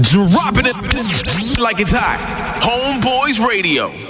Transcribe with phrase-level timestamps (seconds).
[0.00, 2.18] Dropping it like it's hot.
[2.62, 4.07] Homeboyz Radio.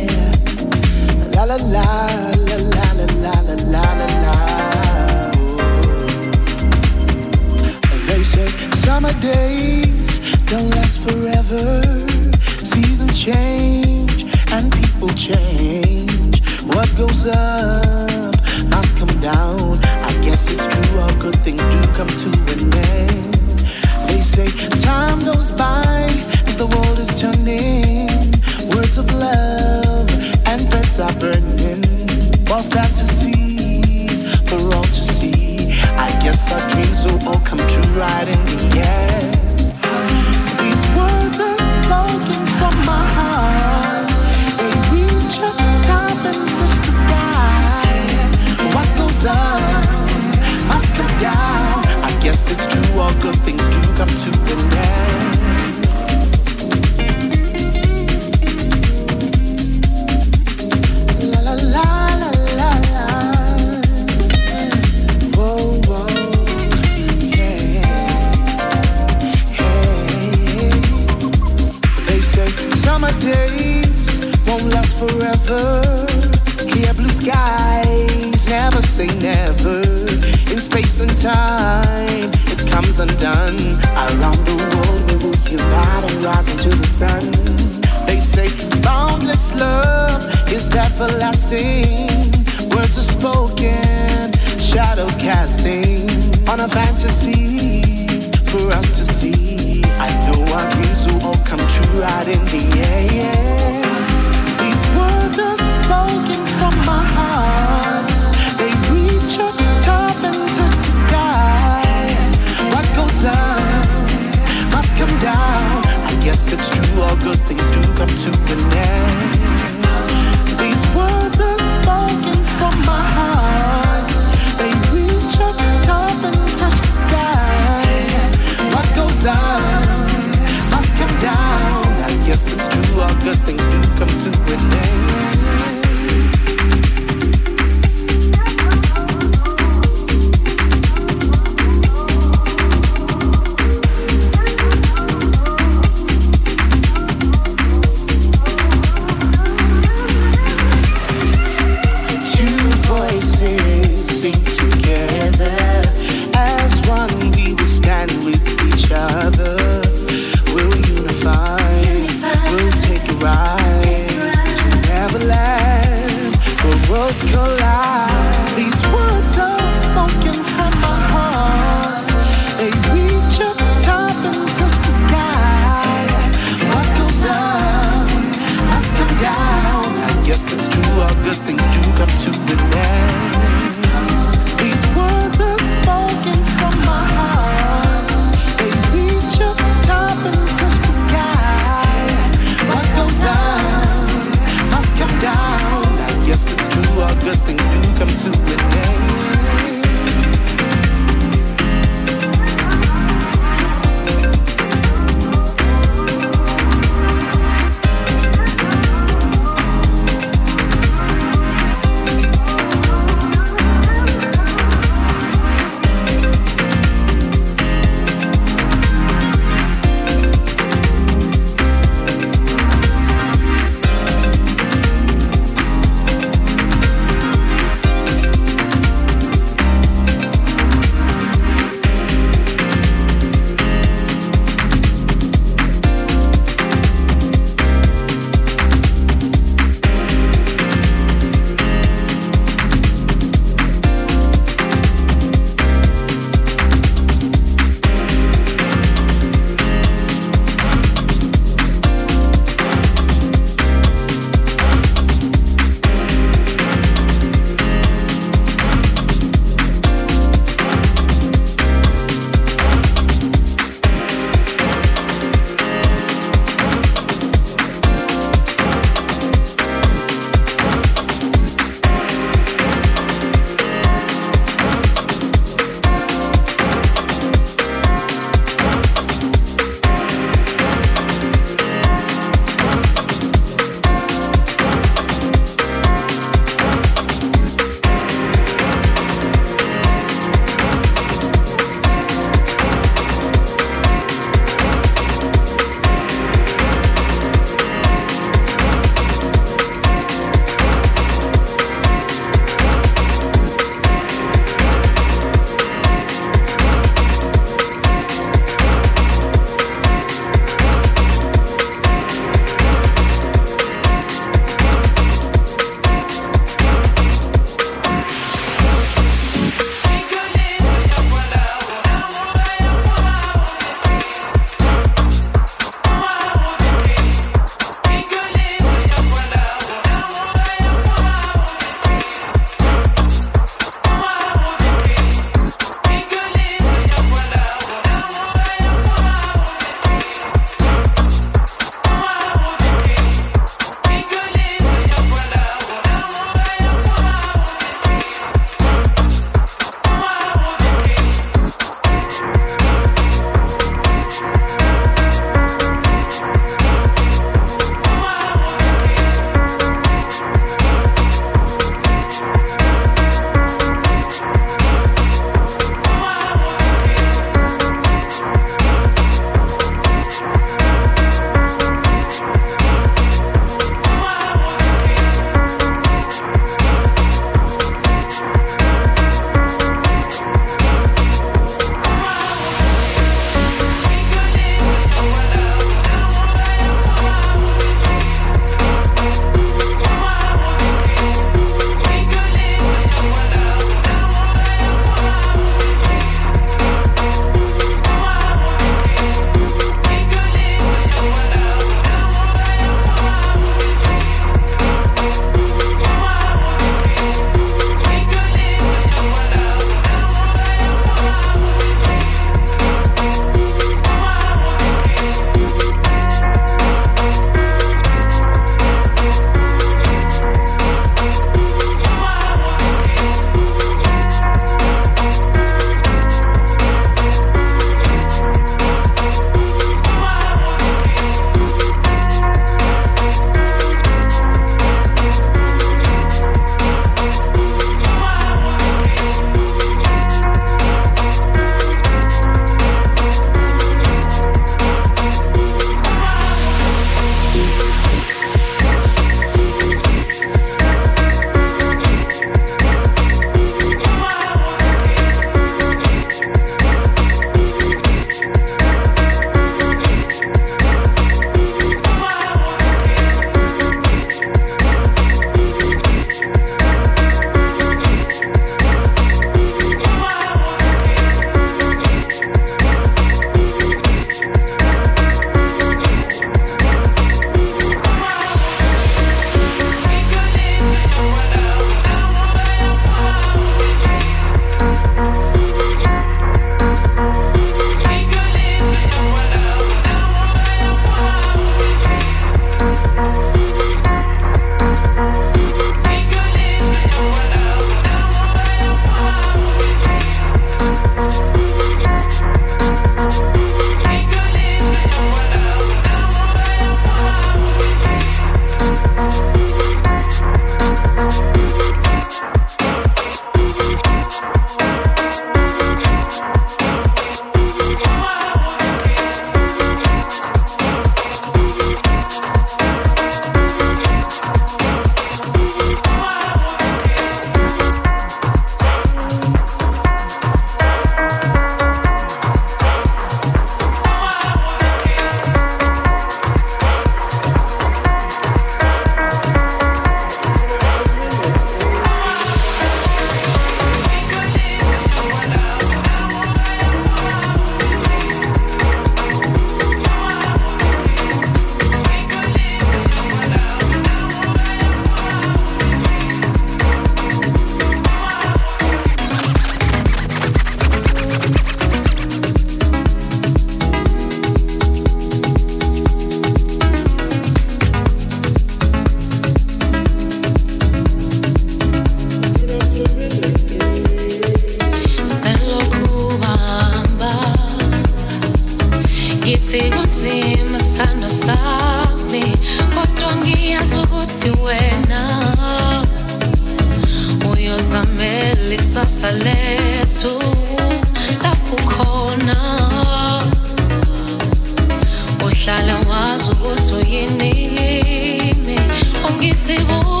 [597.17, 598.57] need me,
[599.03, 600.00] aunque se.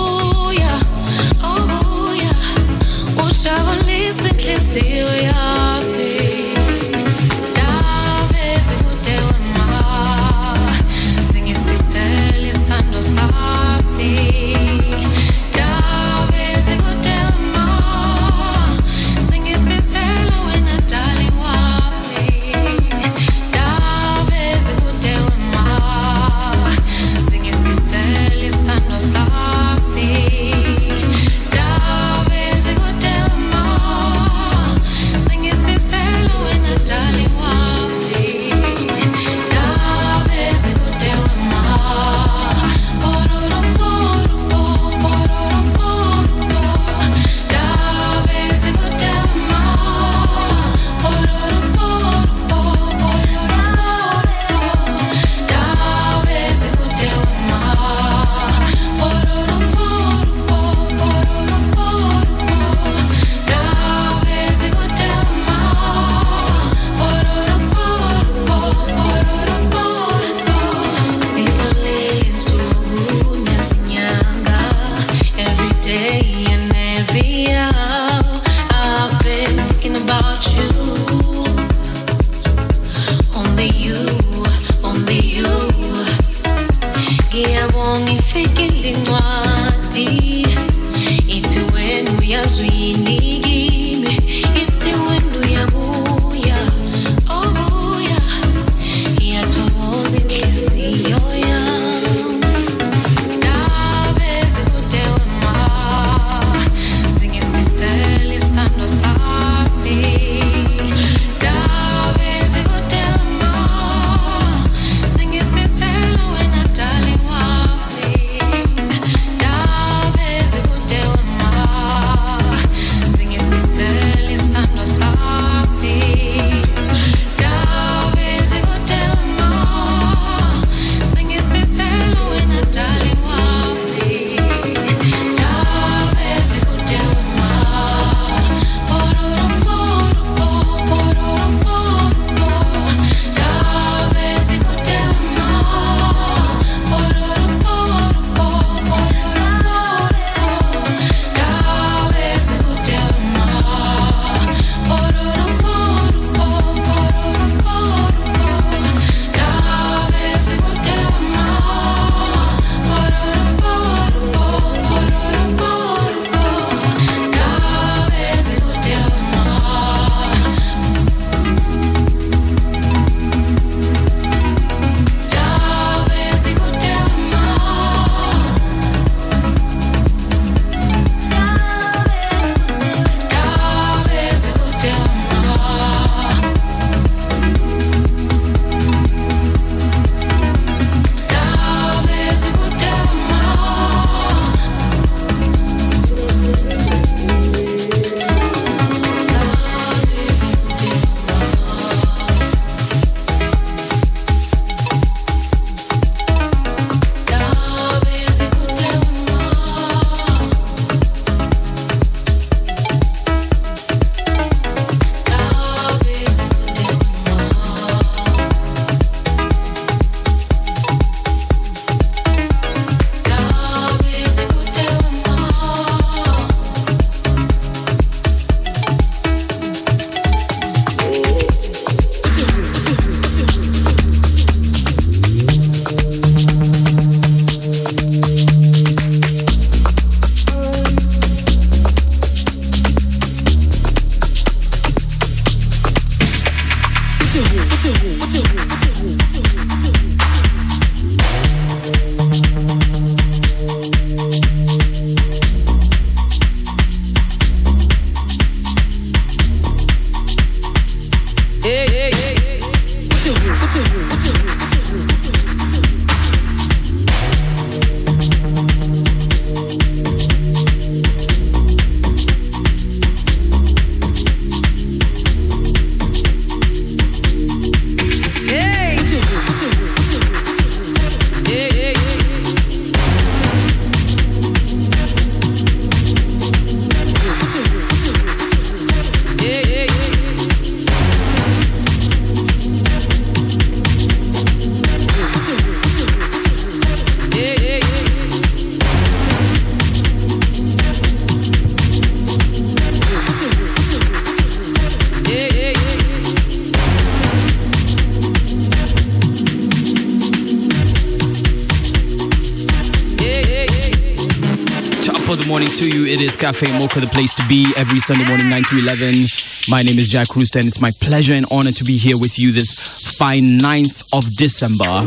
[316.41, 319.25] Cafe Mocha, the place to be every Sunday morning, 9 to 11.
[319.69, 322.39] My name is Jack Rooster, and it's my pleasure and honor to be here with
[322.39, 325.05] you this fine 9th of December.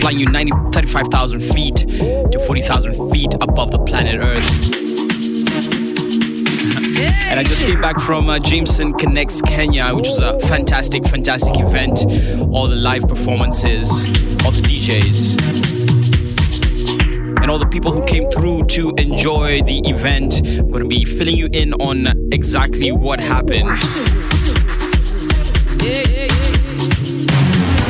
[0.00, 4.82] Flying you 90, 35,000 feet to 40,000 feet above the planet Earth.
[7.28, 11.58] And I just came back from uh, Jameson Connects Kenya, which was a fantastic, fantastic
[11.58, 12.06] event.
[12.50, 14.06] All the live performances,
[14.46, 15.65] all the DJs
[17.56, 20.46] all the people who came through to enjoy the event.
[20.46, 23.70] I'm going to be filling you in on exactly what happened.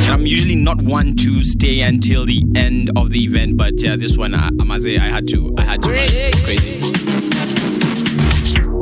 [0.09, 4.17] I'm usually not one to stay until the end of the event, but yeah, this
[4.17, 5.53] one I, I must say I had to.
[5.59, 5.91] I had to.
[5.93, 6.81] It's crazy.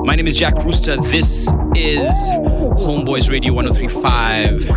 [0.05, 0.99] My name is Jack Rooster.
[0.99, 2.07] This is
[2.77, 4.69] Homeboyz Radio 1035.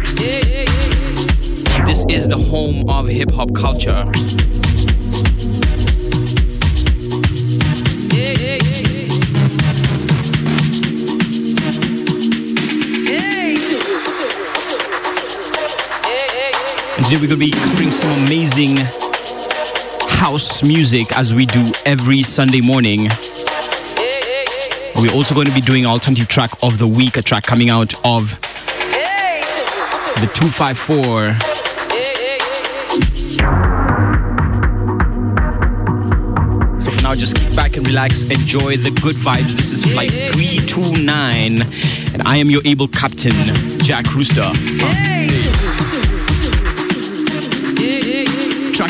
[1.86, 4.10] This is the home of hip hop culture.
[17.08, 18.76] Today we're going to be covering some amazing
[20.10, 23.08] house music as we do every Sunday morning.
[24.94, 27.94] We're also going to be doing alternative track of the week, a track coming out
[28.04, 28.32] of
[30.20, 31.32] the 254.
[36.82, 39.54] So for now, just kick back and relax, enjoy the good vibes.
[39.54, 41.62] This is flight 329,
[42.12, 43.32] and I am your able captain,
[43.80, 44.52] Jack Rooster.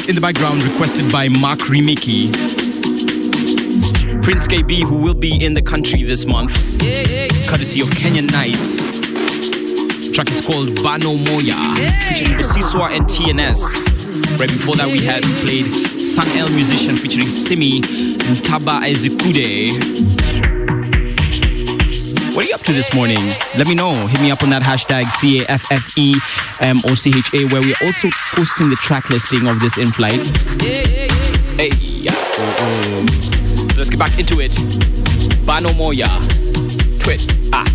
[0.07, 2.31] In the background requested by Mark Remiki.
[4.23, 6.53] Prince Kaybee, who will be in the country this month,
[7.45, 8.85] courtesy of Kenyan Nights.
[10.15, 11.59] Track is called Banomoya,
[12.07, 13.59] featuring and TNS.
[14.39, 15.65] Right before that, we had played
[15.99, 20.56] Sun El Musician featuring Simmy and Taba Ezekude.
[22.37, 23.33] What are you up to this morning?
[23.57, 24.05] Let me know.
[24.05, 26.21] Hit me up on that hashtag CAFFE
[26.85, 30.21] or CHA, where we're also posting the track listing of this in flight.
[30.61, 31.71] Hey.
[33.71, 34.51] So let's get back into it.
[35.47, 36.05] Banomoya.
[36.99, 37.25] Twit.
[37.51, 37.65] Ah,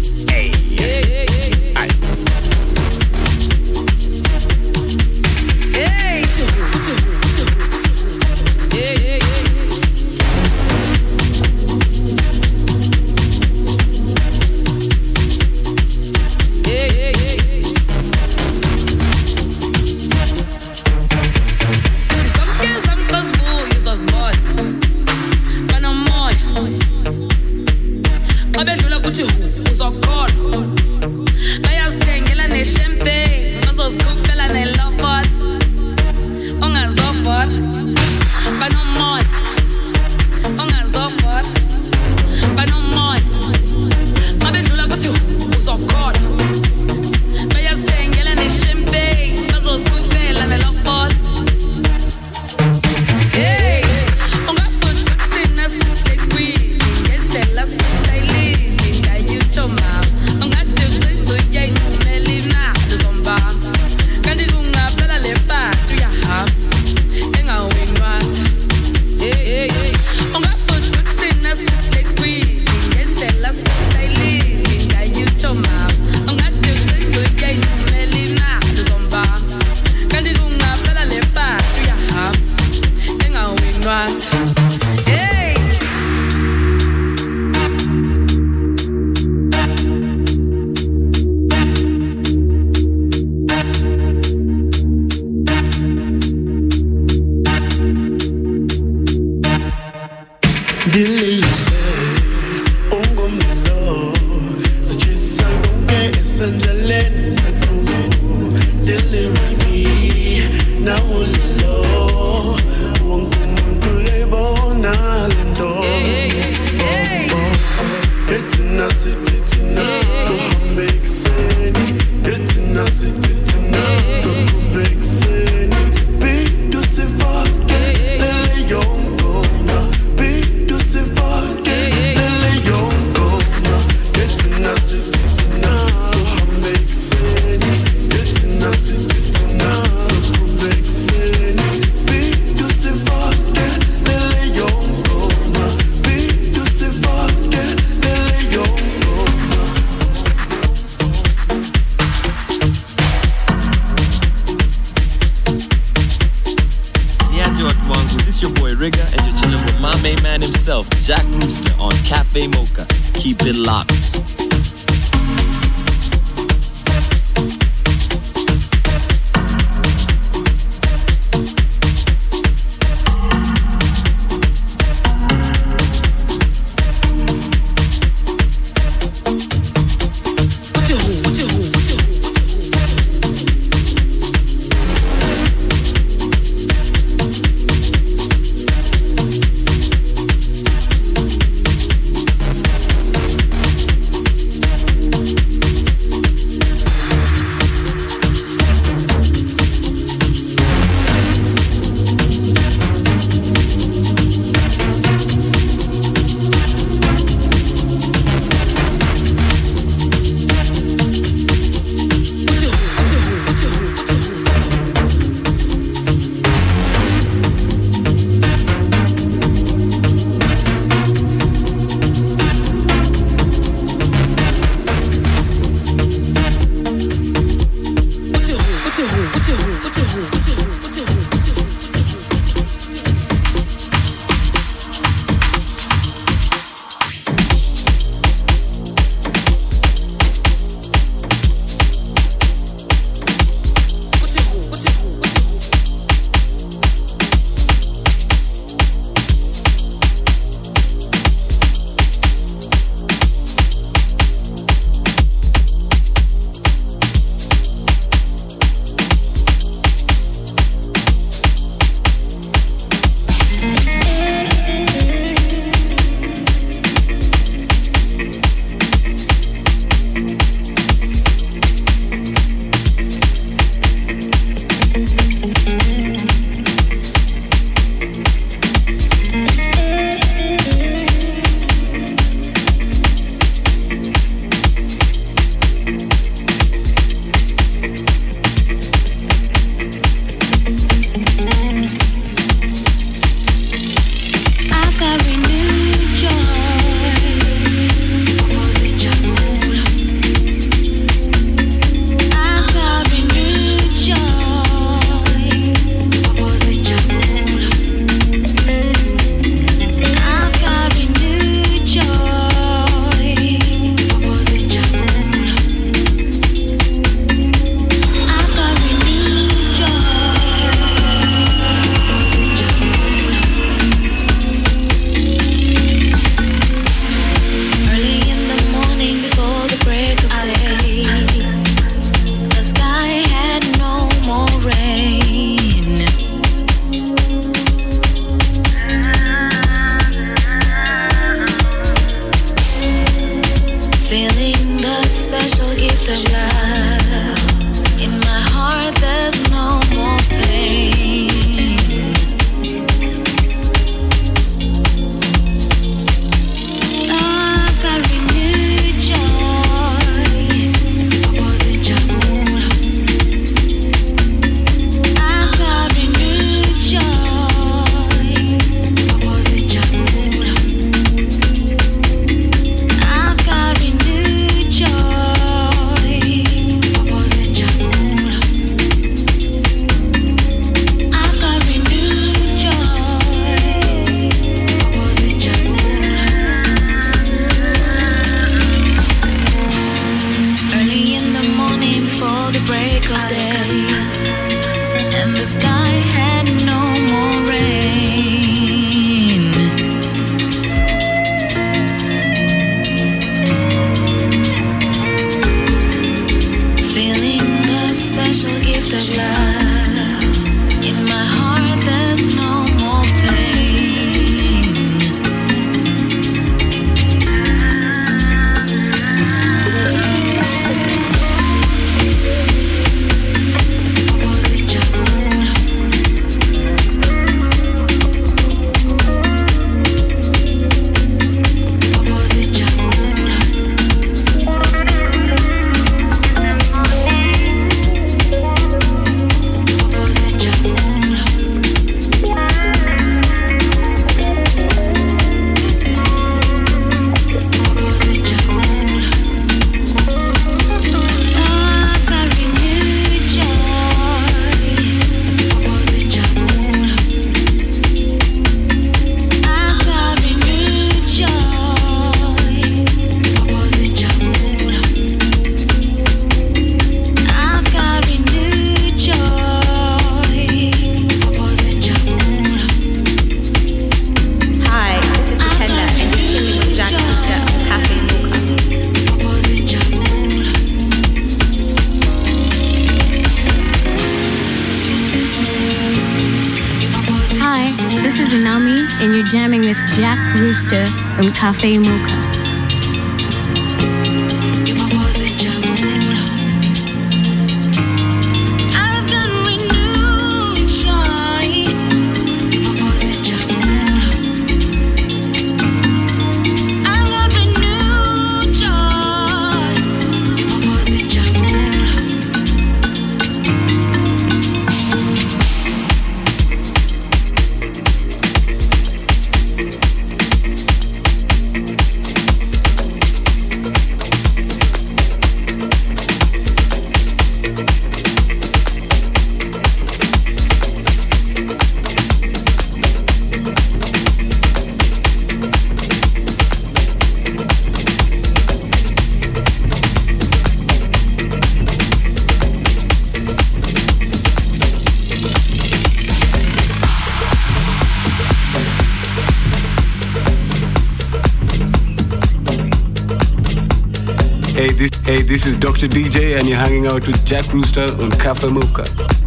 [555.83, 555.93] This.
[555.93, 559.22] DJ, and you're hanging out with Jack Rooster on Cafe Mocha.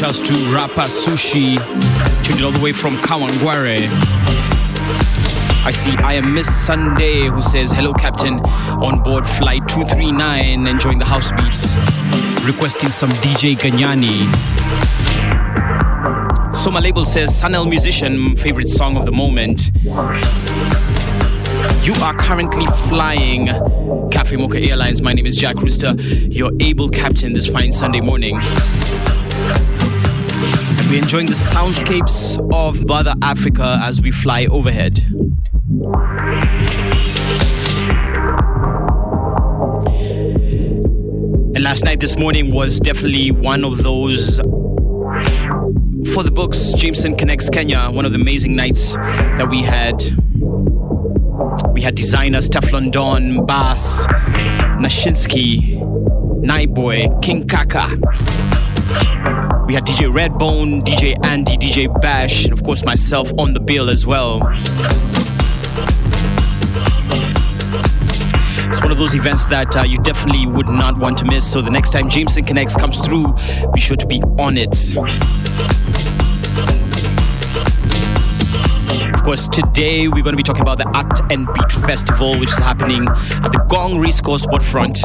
[0.00, 1.58] Shouts to Rapa Sushi,
[2.24, 3.86] tuned all the way from Kawangware.
[5.62, 10.98] I see I am Miss Sunday who says, Hello, Captain, on board flight 239, enjoying
[10.98, 11.76] the house beats,
[12.46, 14.24] requesting some DJ Ganyani.
[16.56, 19.70] So my label says, Sun-El Musician, favorite song of the moment.
[21.84, 23.48] You are currently flying
[24.10, 25.02] Cafe Mocha Airlines.
[25.02, 28.40] My name is Jack Rooster, your able captain this fine Sunday morning.
[30.90, 34.98] We're enjoying the soundscapes of Mother Africa as we fly overhead.
[41.54, 44.38] And last night, this morning was definitely one of those
[46.12, 46.72] for the books.
[46.72, 50.02] Jameson Connects Kenya, one of the amazing nights that we had.
[51.72, 54.06] We had designers Teflon Don, Bass,
[54.80, 55.80] Nyashinski,
[56.42, 58.59] Nightboy, King Kaka.
[59.70, 63.88] We had DJ Redbone, DJ Andy, DJ Bash, and of course myself on the bill
[63.88, 64.40] as well.
[68.66, 71.48] It's one of those events that uh, you definitely would not want to miss.
[71.48, 73.32] So the next time Jameson Connects comes through,
[73.72, 74.74] be sure to be on it.
[79.14, 82.50] Of course, today we're going to be talking about the Art and Beat Festival, which
[82.50, 84.98] is happening at the Ngong Racecourse Waterfront.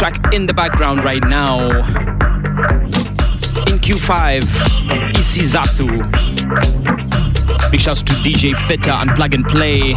[0.00, 1.68] Track in the background right now,
[3.68, 4.38] in Q5,
[5.18, 5.90] Isi Zathu.
[7.70, 9.92] Big shouts to DJ Fitta and Plug and Play,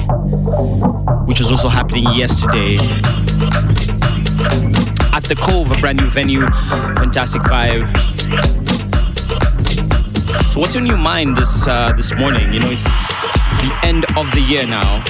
[1.25, 2.75] which was also happening yesterday.
[5.15, 6.41] At the Cove, a brand new venue,
[6.99, 7.87] fantastic vibe.
[10.49, 12.51] So, what's on your mind this uh, this morning?
[12.51, 15.01] You know, it's the end of the year now.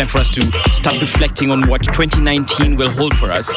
[0.00, 3.54] Time for us to start reflecting on what 2019 will hold for us.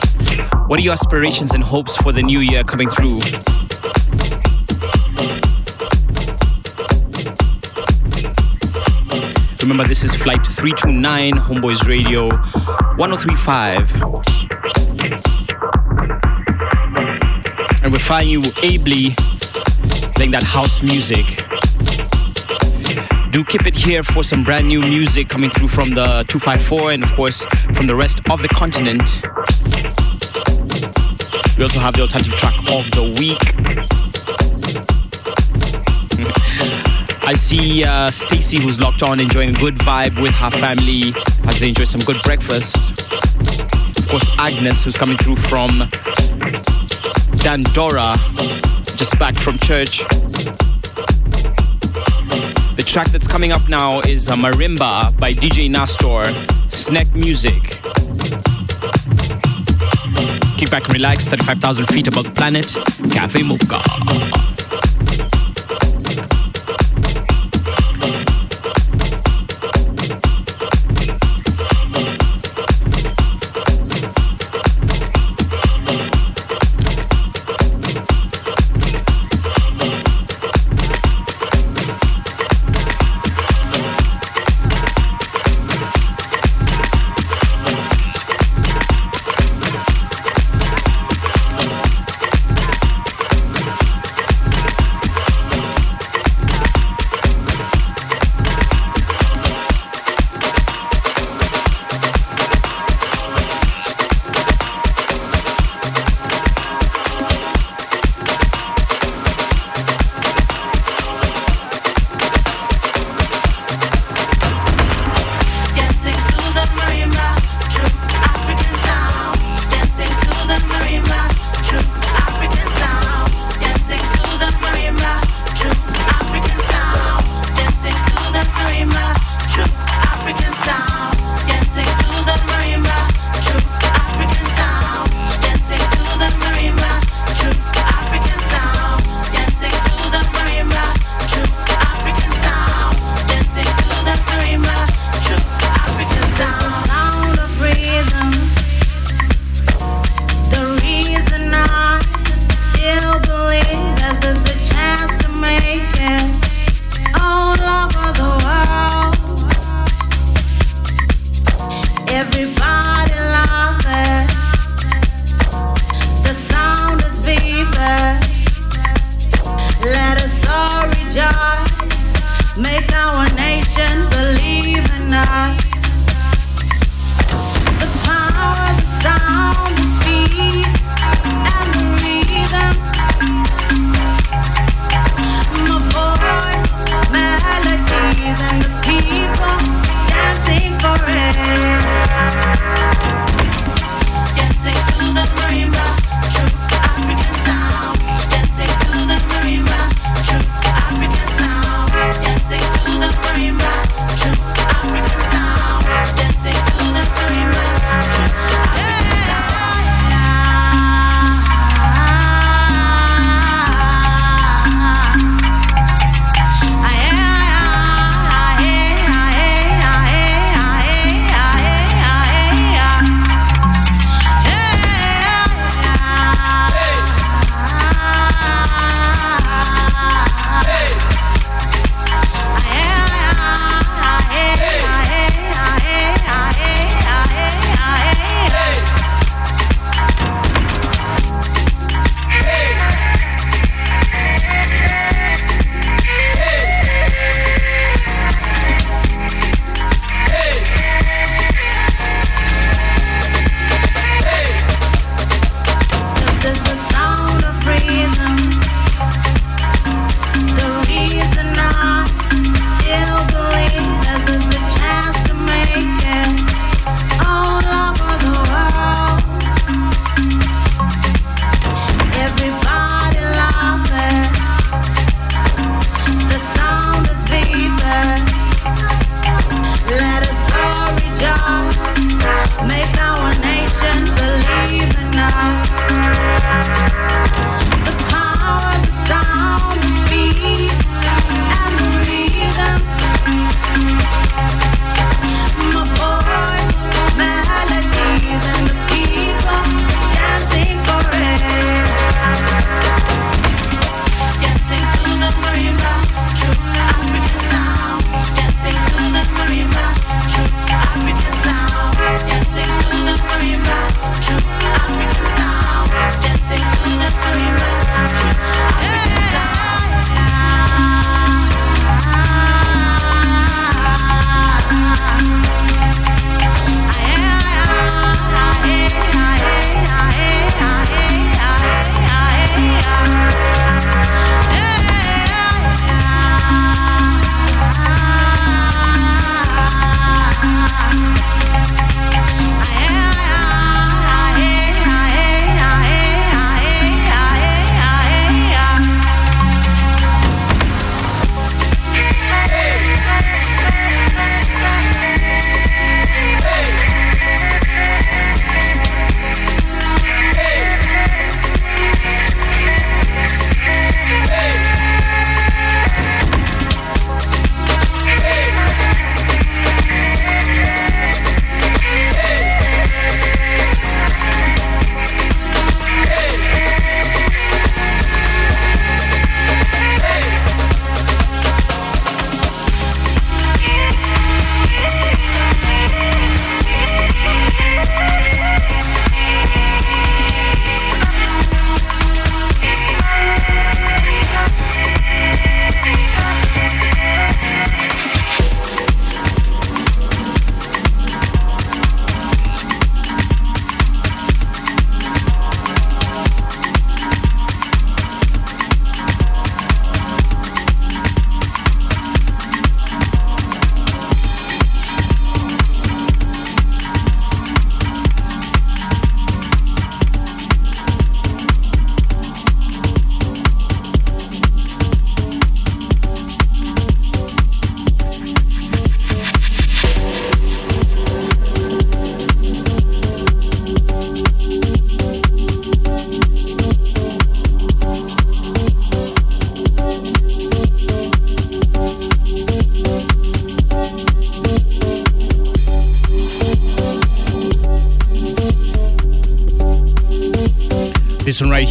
[0.67, 3.21] What are your aspirations and hopes for the new year coming through?
[9.61, 12.27] Remember, this is Flight 329, Homeboyz Radio
[12.97, 13.89] 1035.
[17.83, 19.11] And we're flying you ably
[20.15, 21.41] playing that house music.
[23.33, 27.03] Do keep it here for some brand new music coming through from the 254 and,
[27.03, 29.23] of course, from the rest of the continent.
[31.57, 33.41] We also have the alternative track of the week.
[37.27, 41.15] I see uh, Stacy, who's locked on, enjoying a good vibe with her family
[41.47, 43.11] as they enjoy some good breakfast.
[43.97, 45.89] Of course, Agnes, who's coming through from
[47.41, 48.15] Dandora,
[48.95, 50.05] just back from church.
[52.75, 56.25] The track that's coming up now is uh, Marimba by DJ Nastor,
[56.71, 57.61] Snack Music.
[60.57, 62.75] Kick back and relax, 35,000 feet above the planet,
[63.11, 64.52] Cafe Mocha.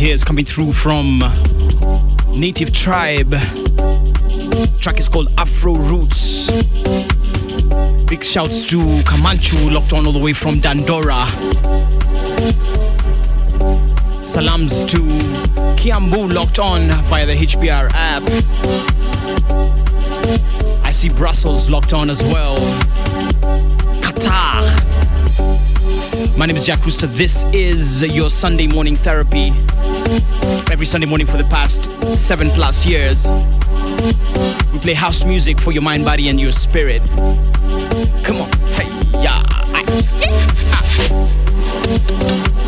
[0.03, 1.20] Here is coming through from
[2.34, 3.30] Native Tribe.
[4.80, 6.50] Track is called Afro Roots.
[8.07, 11.28] Big shouts to Kamanchu, locked on all the way from Dandora.
[14.24, 14.98] Salams to
[15.76, 18.22] Kiambu, locked on via the HBR app.
[20.84, 22.57] I see Brussels locked on as well.
[26.43, 27.07] My name is Jack Rooster.
[27.07, 29.53] This is your Sunday morning therapy.
[30.72, 33.28] Every Sunday morning for the past seven plus years.
[34.72, 37.01] We play house music for your mind, body, and your spirit.
[38.24, 38.51] Come on.
[38.74, 38.90] Hey,
[39.22, 39.40] yeah.
[39.72, 39.84] Aye,
[40.18, 40.49] yeah.
[42.11, 42.59] Ah.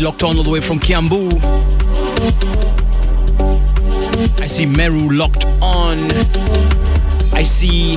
[0.00, 1.30] Locked on all the way from Kiambu.
[4.40, 5.98] I see Meru locked on.
[7.32, 7.96] I see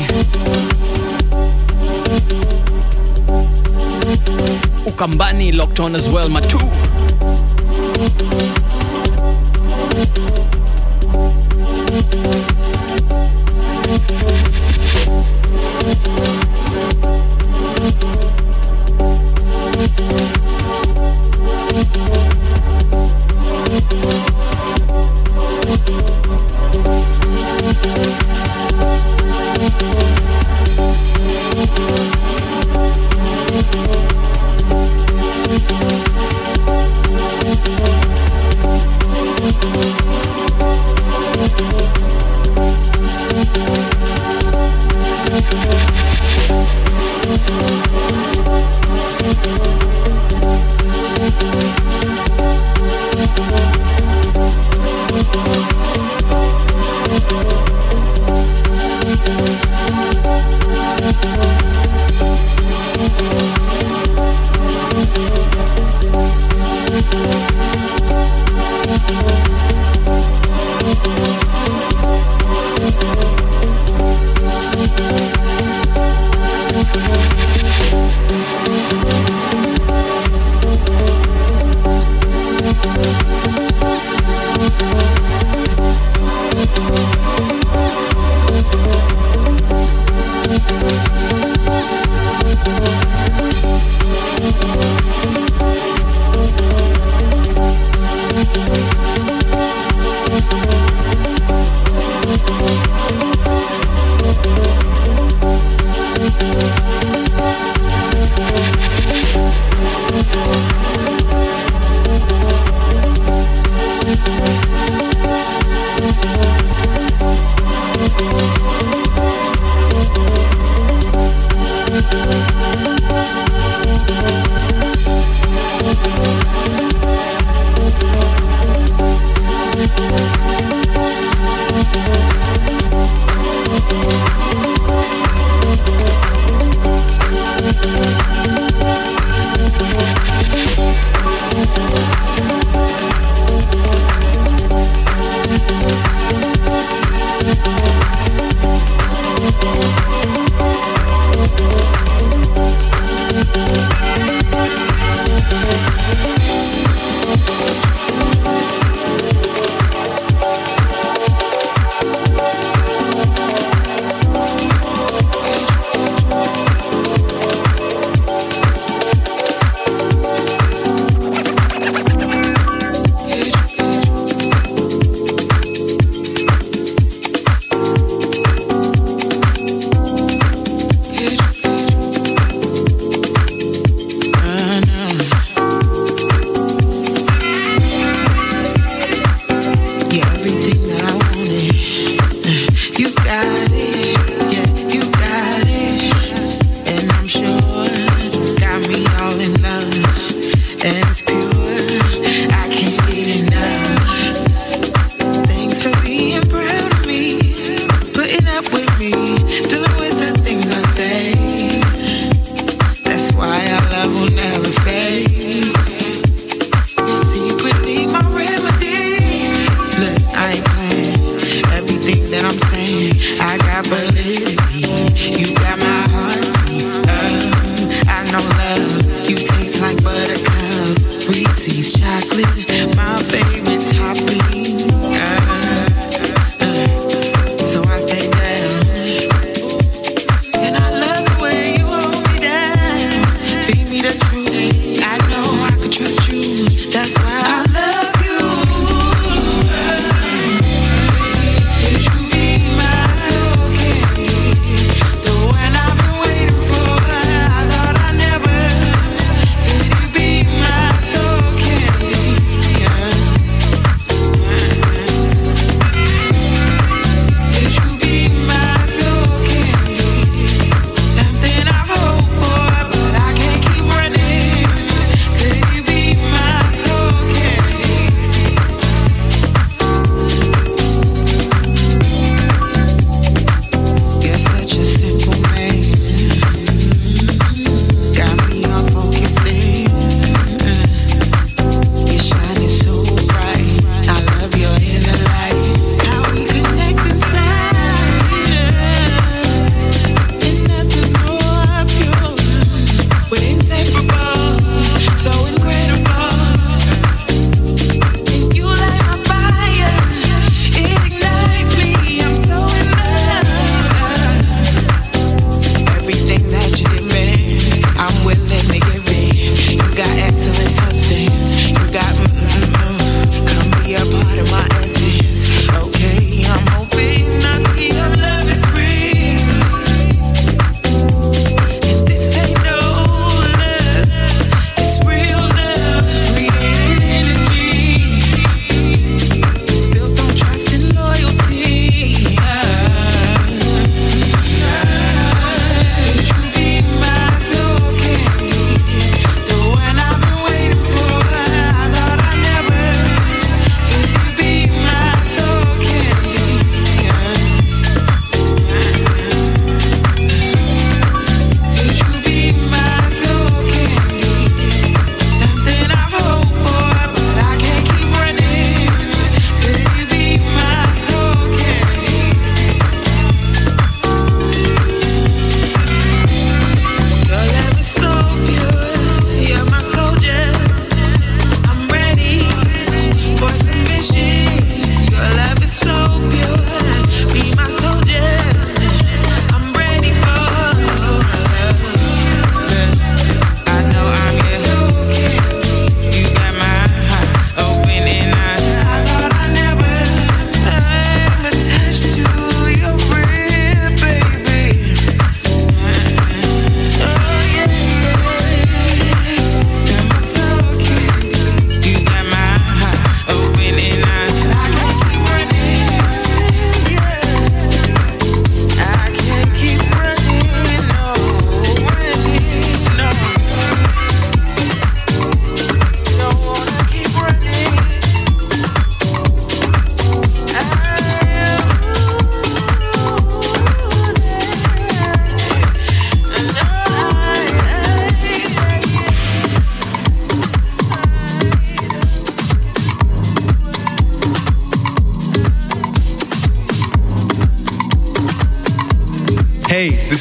[4.86, 6.30] Ukambani locked on as well.
[6.30, 6.60] Matu.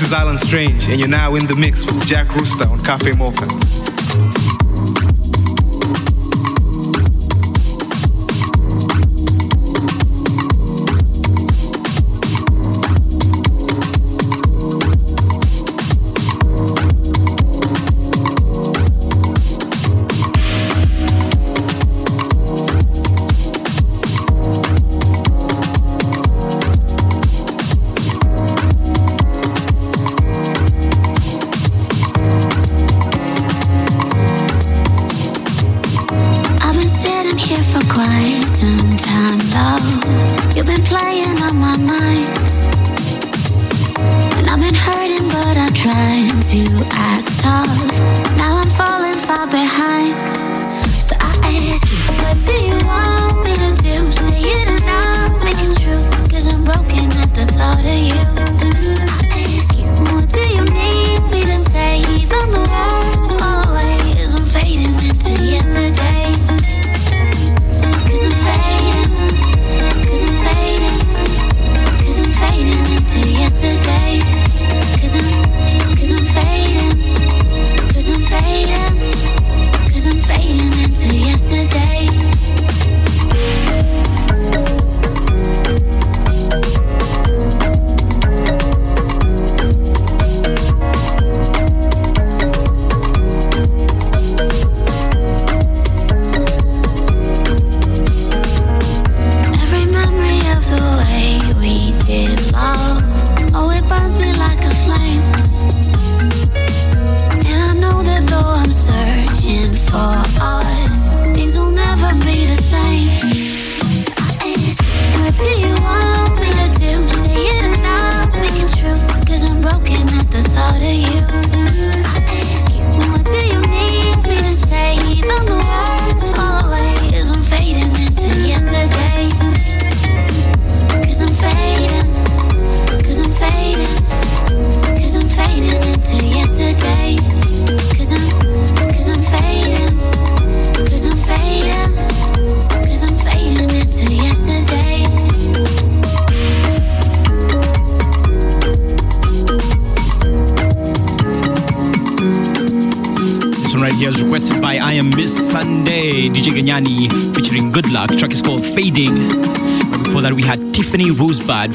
[0.02, 3.12] This is Alan Strange, and you're now in the mix with Jack Rooster on Cafe
[3.12, 3.71] Mocha.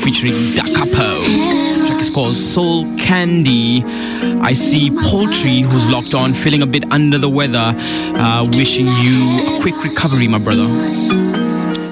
[0.07, 1.21] Featuring Da Capo.
[1.85, 3.83] Track is called Soul Candy.
[4.41, 7.73] I see Poultry, who's locked on, feeling a bit under the weather.
[7.75, 10.69] Uh, wishing you a quick recovery, my brother.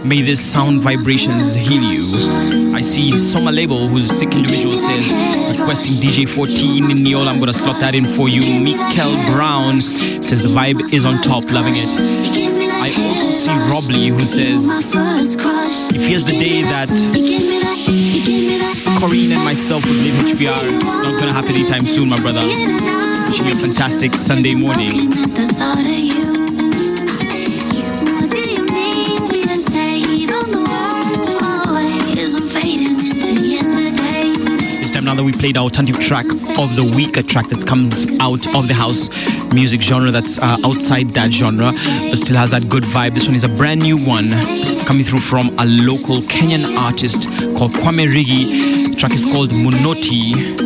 [0.05, 2.73] May this sound vibrations heal you.
[2.73, 5.11] I see Soma Label, who's a sick individual, says
[5.59, 7.27] requesting DJ 14 in Neola.
[7.27, 8.61] I'm gonna slot that in for you.
[8.61, 12.55] Mikel Brown says the vibe is on top, loving it.
[12.81, 14.65] I also see Robley, who says
[15.93, 21.31] if here's the day that Corinne and myself would live leave HBR, it's not gonna
[21.31, 22.41] happen anytime soon, my brother.
[23.27, 25.11] Wishing you a fantastic Sunday morning.
[34.81, 36.25] It's time now that we played our alternative track
[36.57, 39.09] of the week, a track that comes out of the house
[39.55, 41.71] music genre that's uh, outside that genre,
[42.09, 43.13] but still has that good vibe.
[43.13, 44.31] This one is a brand new one
[44.85, 48.89] coming through from a local Kenyan artist called Kwame Rigi.
[48.89, 50.59] The track is called Munoti.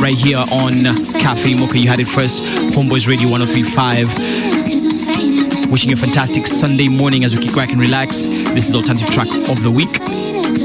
[0.00, 0.84] Right here on
[1.20, 2.42] Cafe Mocha, you had it first.
[2.72, 5.70] Homeboyz Radio 1035.
[5.70, 8.26] Wishing you a fantastic Sunday morning as we kick back and relax.
[8.26, 9.92] This is alternative track of the week.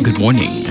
[0.05, 0.70] Good morning.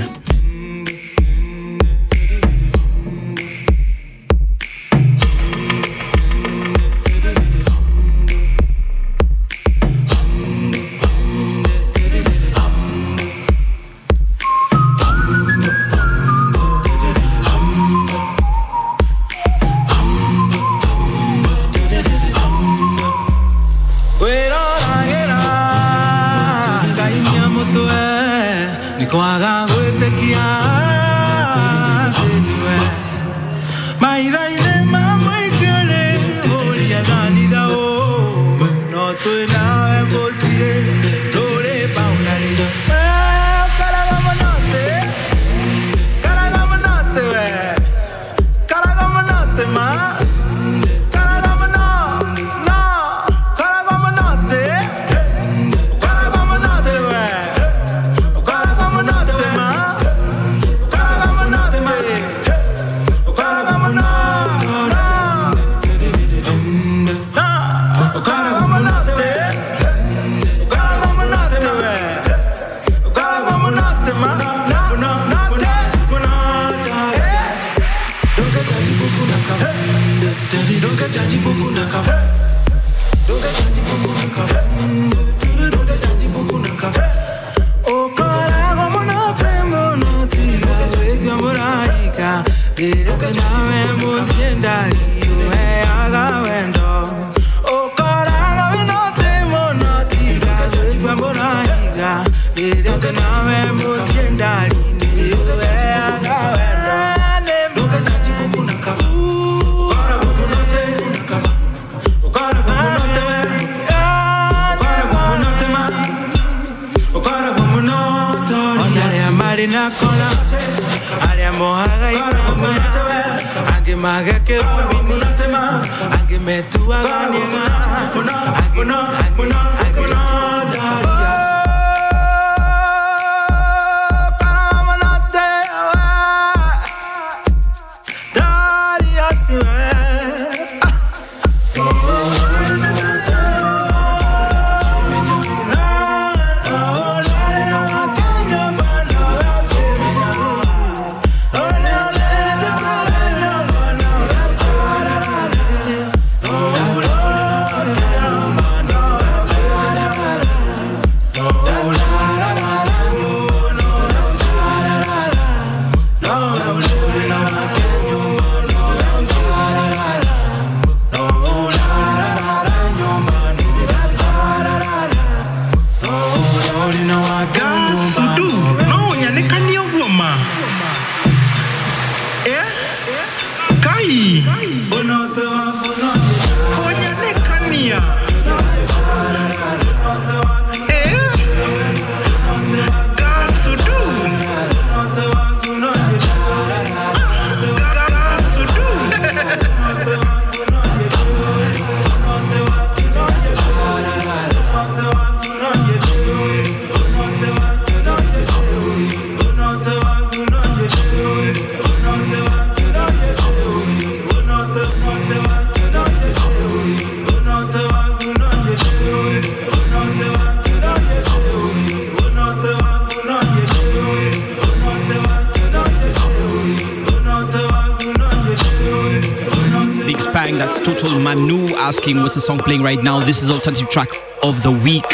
[232.50, 233.20] Song playing right now.
[233.20, 234.08] This is alternative track
[234.42, 235.04] of the week.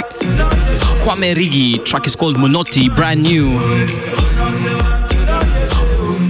[1.04, 3.50] Kwame Rigi, track is called Monoti, brand new.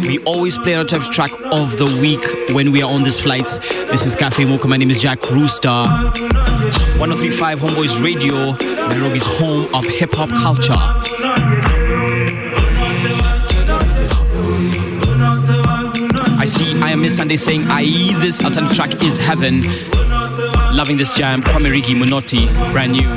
[0.09, 2.25] We always play alternative track of the week
[2.57, 3.59] when we are on these flights.
[3.89, 4.67] This is Cafe Mocha.
[4.67, 5.69] My name is Jack Rooster.
[6.99, 8.57] 1035 Homeboyz Radio,
[8.89, 10.75] Nairobi's home of hip hop culture.
[16.37, 19.63] I see I am Miss Sunday saying, "Aye, this alternative track is heaven."
[20.77, 23.09] Loving this jam, Kwame Rigi Monoti, brand new.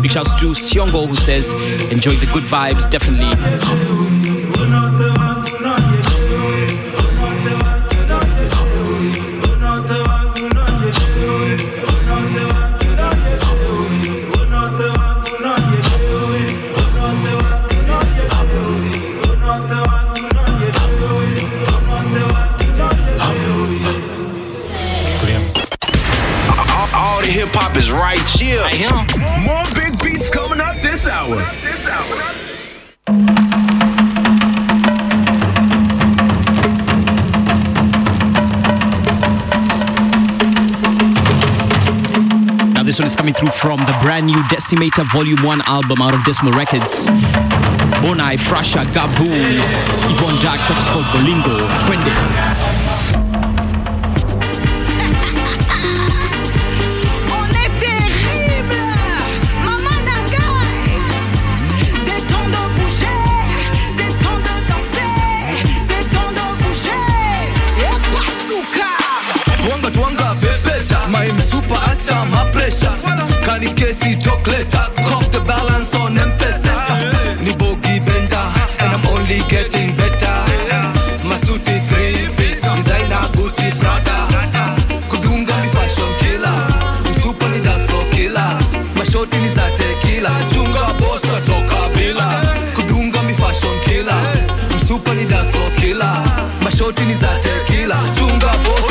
[0.00, 1.52] Big shouts to Siongo who says,
[1.90, 3.34] "Enjoy the good vibes, definitely."
[28.70, 28.88] Here.
[29.42, 31.36] More big beats coming up this hour.
[42.72, 46.14] Now this one is coming through from the brand new Decimator Volume 1 album out
[46.14, 47.06] of Decimal Records.
[48.02, 49.26] Bon'Eye, Frasha, Gabu,
[50.10, 52.37] Yvonne Jack, track called Bolingo, Twende.
[72.70, 74.76] Hata mapresha kani kesi chocolate
[75.14, 76.74] off the balance on mpesa
[77.42, 80.44] ni bogi benda and i'm only getting better.
[81.24, 84.28] Masuti three piece designer gucci prada.
[85.08, 86.66] Kudunga mi fashion killer
[87.16, 88.58] msupa ni dance floor killer.
[88.96, 92.42] Mashoti ni za tequila chunga boss na toka bila
[92.74, 94.22] kudunga mi fashion killer
[94.76, 96.22] msupa ni dance floor killer.
[96.62, 98.87] Mashoti ni za tequila chunga boss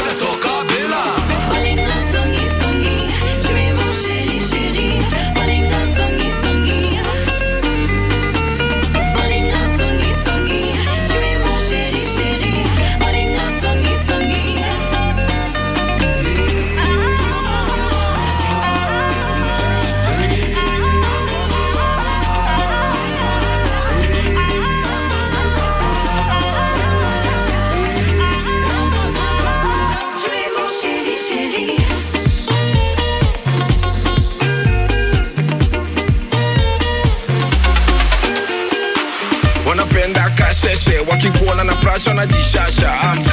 [41.98, 42.88] apaixona de chacha.
[42.88, 43.27] I'm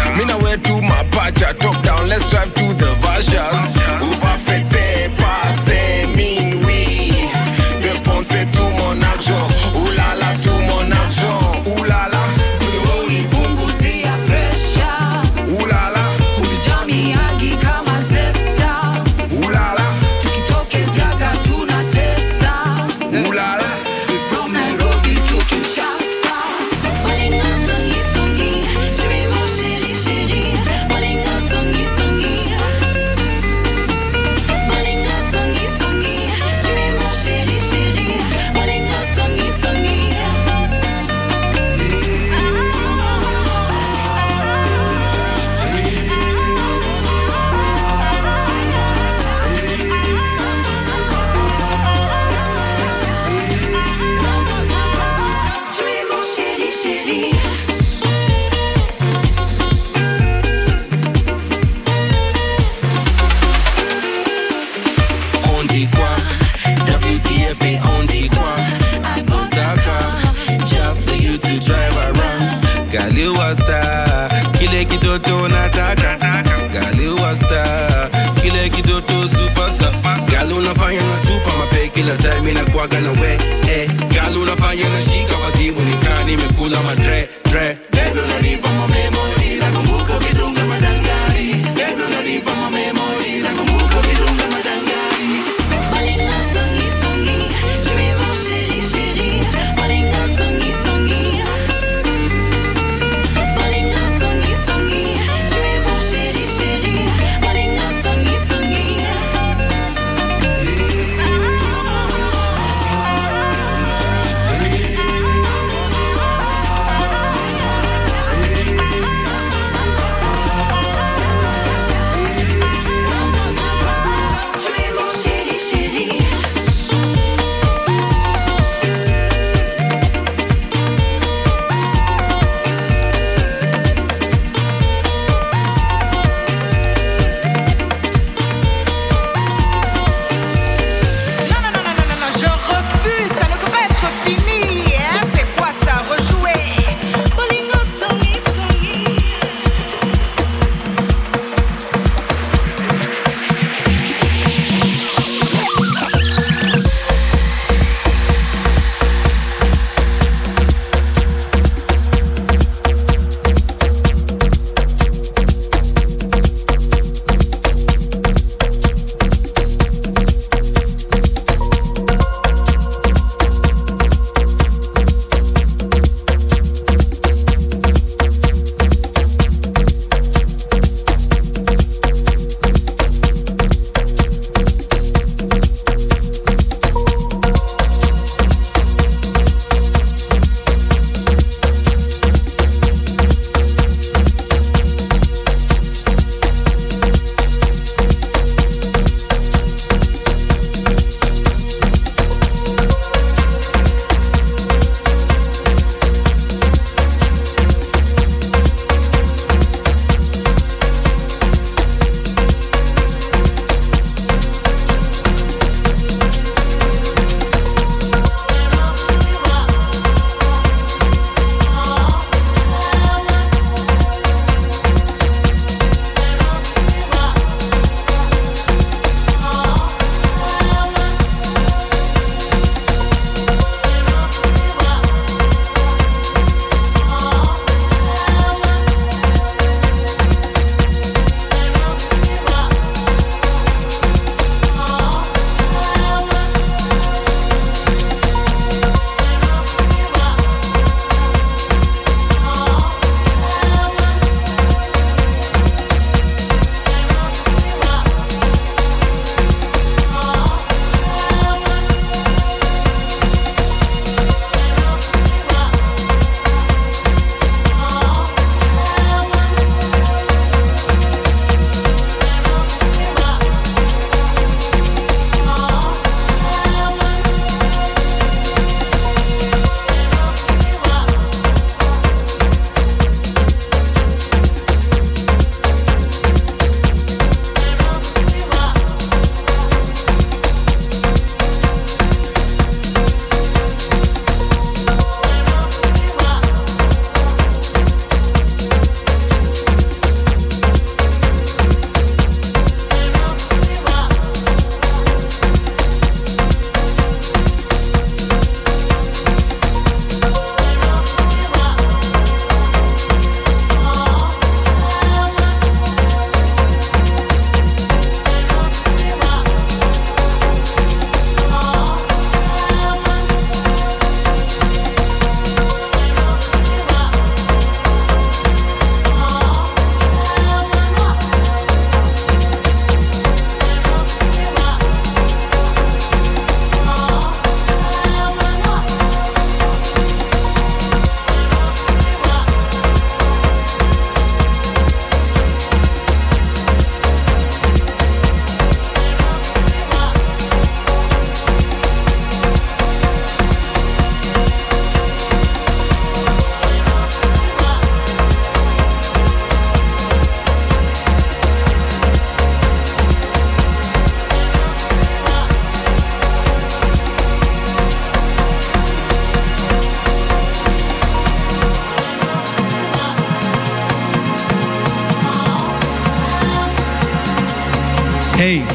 [86.74, 87.43] nikaa nimekula madre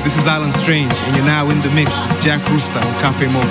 [0.09, 3.27] This is Alan Strange, and you're now in the mix with Jack Rooster on Cafe
[3.27, 3.45] Mocha.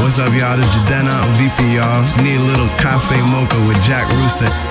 [0.00, 0.56] What's up, y'all?
[0.56, 2.22] This is Jadena on VP, y'all.
[2.22, 4.67] Need a little cafe mocha with Jack Rooster.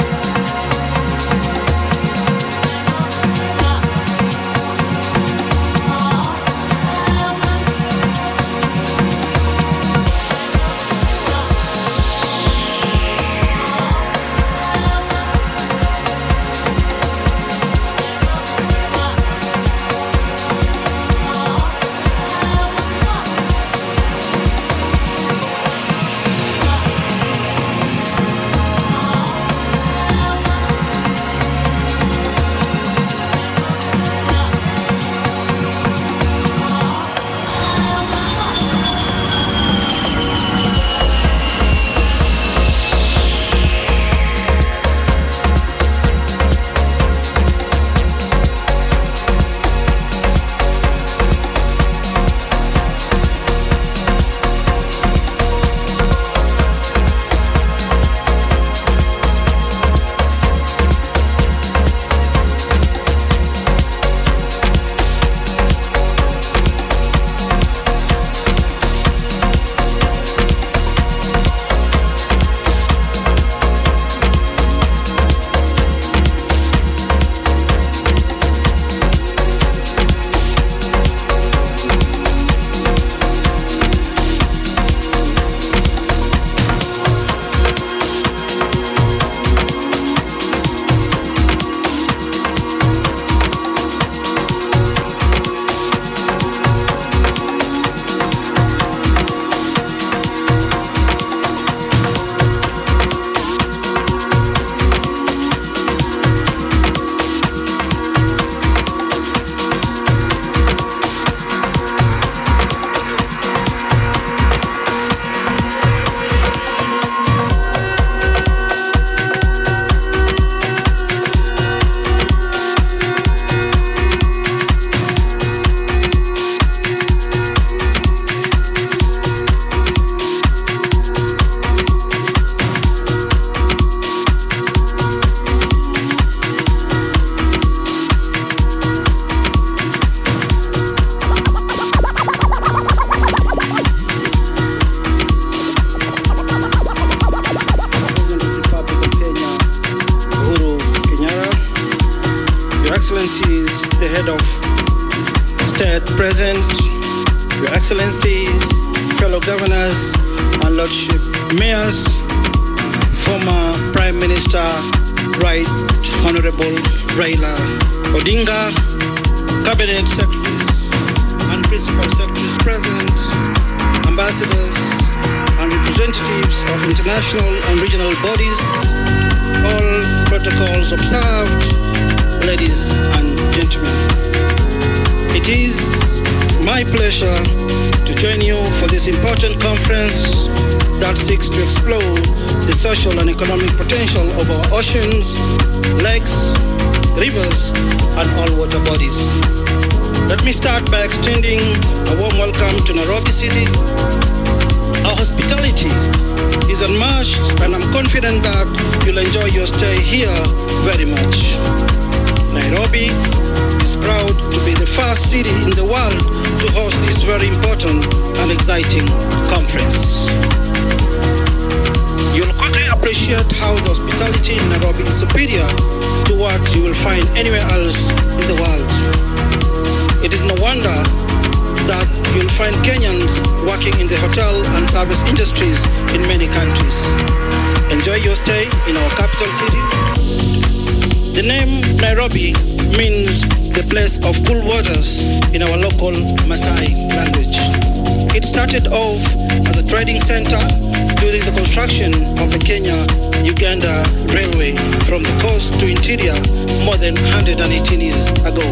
[257.08, 258.67] than 118 years ago.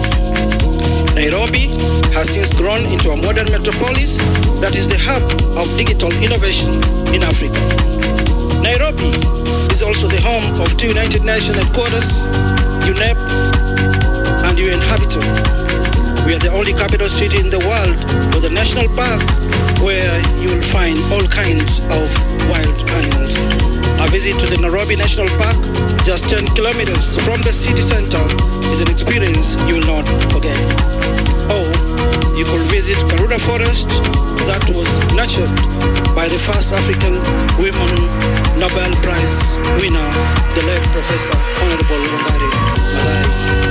[1.15, 1.71] Nairobi
[2.11, 4.17] has since grown into a modern metropolis
[4.59, 5.23] that is the hub
[5.55, 6.75] of digital innovation
[7.15, 7.55] in Africa.
[8.59, 9.15] Nairobi
[9.71, 12.11] is also the home of two United Nations headquarters,
[12.83, 13.15] UNEP
[14.43, 15.23] and UN Habitat.
[16.27, 17.95] We are the only capital city in the world
[18.35, 19.23] with a national park
[19.79, 20.11] where
[20.43, 22.11] you will find all kinds of
[22.51, 23.54] wild animals.
[24.05, 25.57] A visit to the Nairobi National Park,
[26.05, 28.21] just 10 kilometers from the city center,
[28.69, 30.53] is an experience you will not forget.
[31.49, 31.65] Or
[32.37, 33.89] you could visit Karura Forest
[34.45, 34.85] that was
[35.17, 35.49] nurtured
[36.13, 37.17] by the first African
[37.57, 37.93] woman
[38.61, 39.41] Nobel Prize
[39.81, 40.09] winner,
[40.53, 41.33] the late Professor
[41.65, 42.49] Honorable Wangari
[42.93, 43.64] Maathai.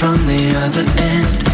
[0.00, 1.49] from the other end.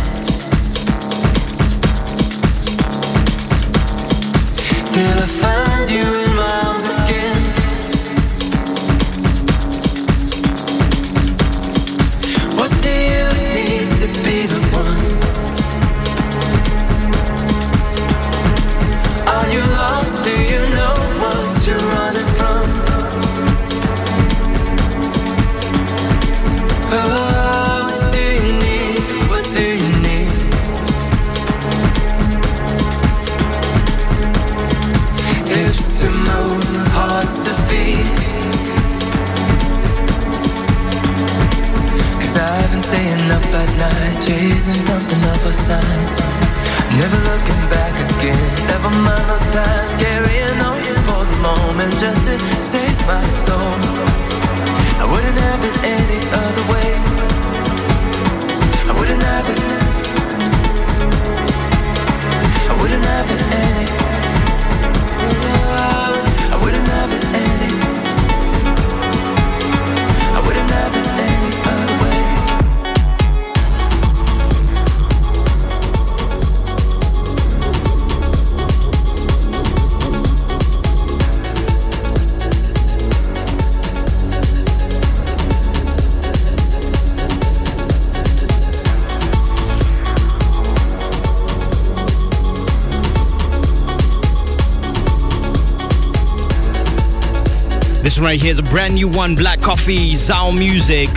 [98.19, 101.11] Right here is a brand new one, Black Coffee, Zao Music.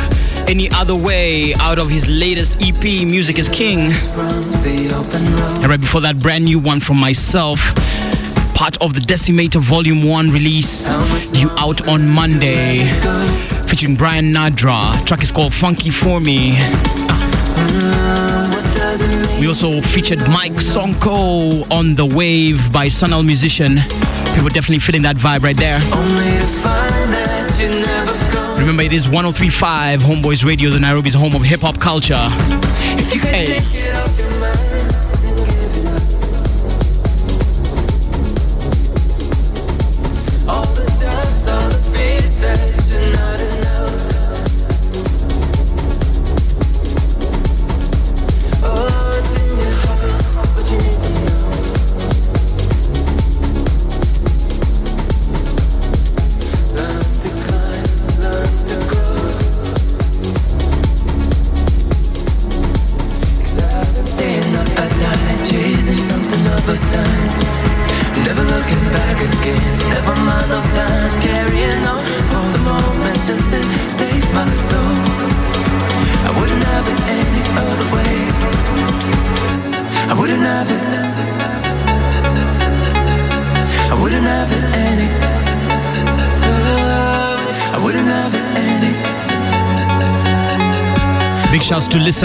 [0.50, 3.92] Any other way out of his latest EP, Music is King.
[5.62, 7.74] And right before that, brand new one from myself,
[8.54, 10.92] part of the Decimator Volume 1 release,
[11.32, 12.86] due out on Monday,
[13.68, 15.04] featuring Brian Nadra.
[15.06, 16.60] Track is called Funky For Me.
[19.40, 23.80] We also featured Mike Sonko on The Wave by Sun-El Musician.
[24.36, 25.80] People definitely feeling that vibe right there.
[28.60, 32.27] Remember, it is 1035 Homeboyz Radio, the Nairobi's home of hip hop culture.
[32.99, 34.09] If you can Hey.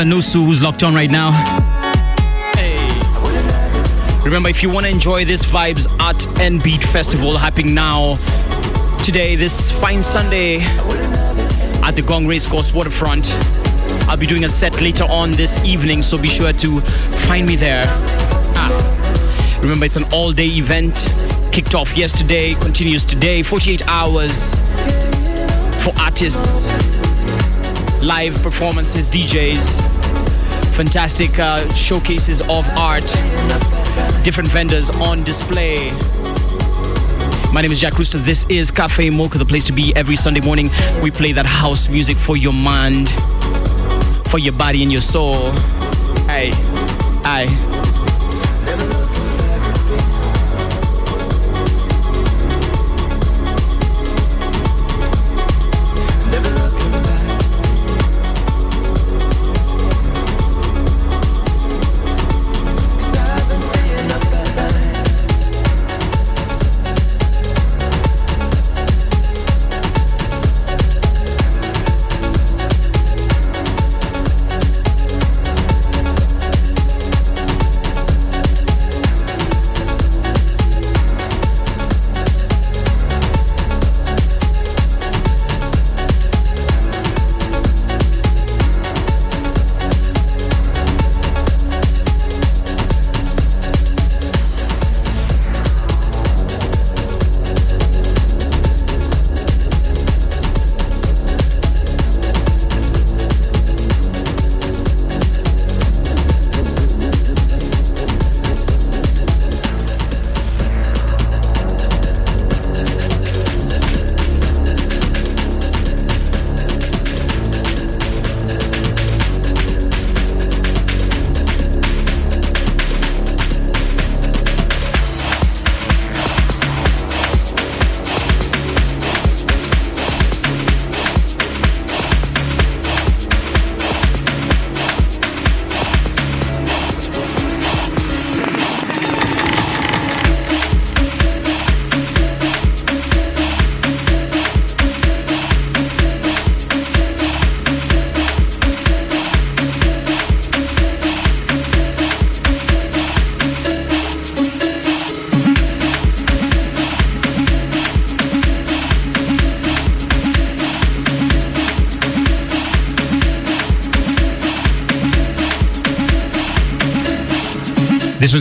[0.02, 1.30] Lisa who's locked on right now.
[2.56, 2.76] Hey.
[4.24, 8.16] Remember, if you want to enjoy this Vibes Art and Beat Festival happening now,
[9.04, 10.62] today, this fine Sunday,
[11.82, 13.32] at the Ngong Racecourse Waterfront,
[14.08, 16.80] I'll be doing a set later on this evening, so be sure to
[17.28, 17.84] find me there.
[18.56, 19.60] Ah.
[19.62, 20.94] Remember, it's an all day event.
[21.52, 24.54] Kicked off yesterday, continues today, 48 hours
[25.84, 26.66] for artists,
[28.04, 29.80] live performances, DJs,
[30.74, 33.02] fantastic uh, showcases of art,
[34.22, 35.90] different vendors on display.
[37.50, 38.18] My name is Jack Rooster.
[38.18, 40.68] This is Cafe Mocha, the place to be every Sunday morning.
[41.02, 43.08] We play that house music for your mind,
[44.28, 45.50] for your body and your soul.
[46.26, 46.50] Hey,
[47.24, 47.93] hey.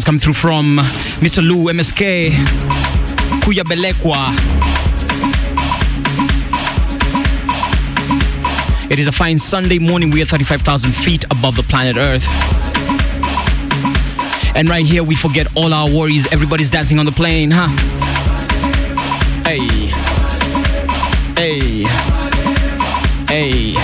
[0.01, 0.77] Come through from
[1.21, 1.47] Mr.
[1.47, 2.31] Luu MSK,
[3.41, 4.33] Kuya Belekwa.
[8.91, 10.09] It is a fine Sunday morning.
[10.09, 12.25] We are 35,000 feet above the planet Earth.
[14.55, 16.25] And right here, we forget all our worries.
[16.33, 17.67] Everybody's dancing on the plane, huh?
[19.47, 19.91] Hey.
[21.35, 21.83] Hey.
[23.27, 23.82] Hey.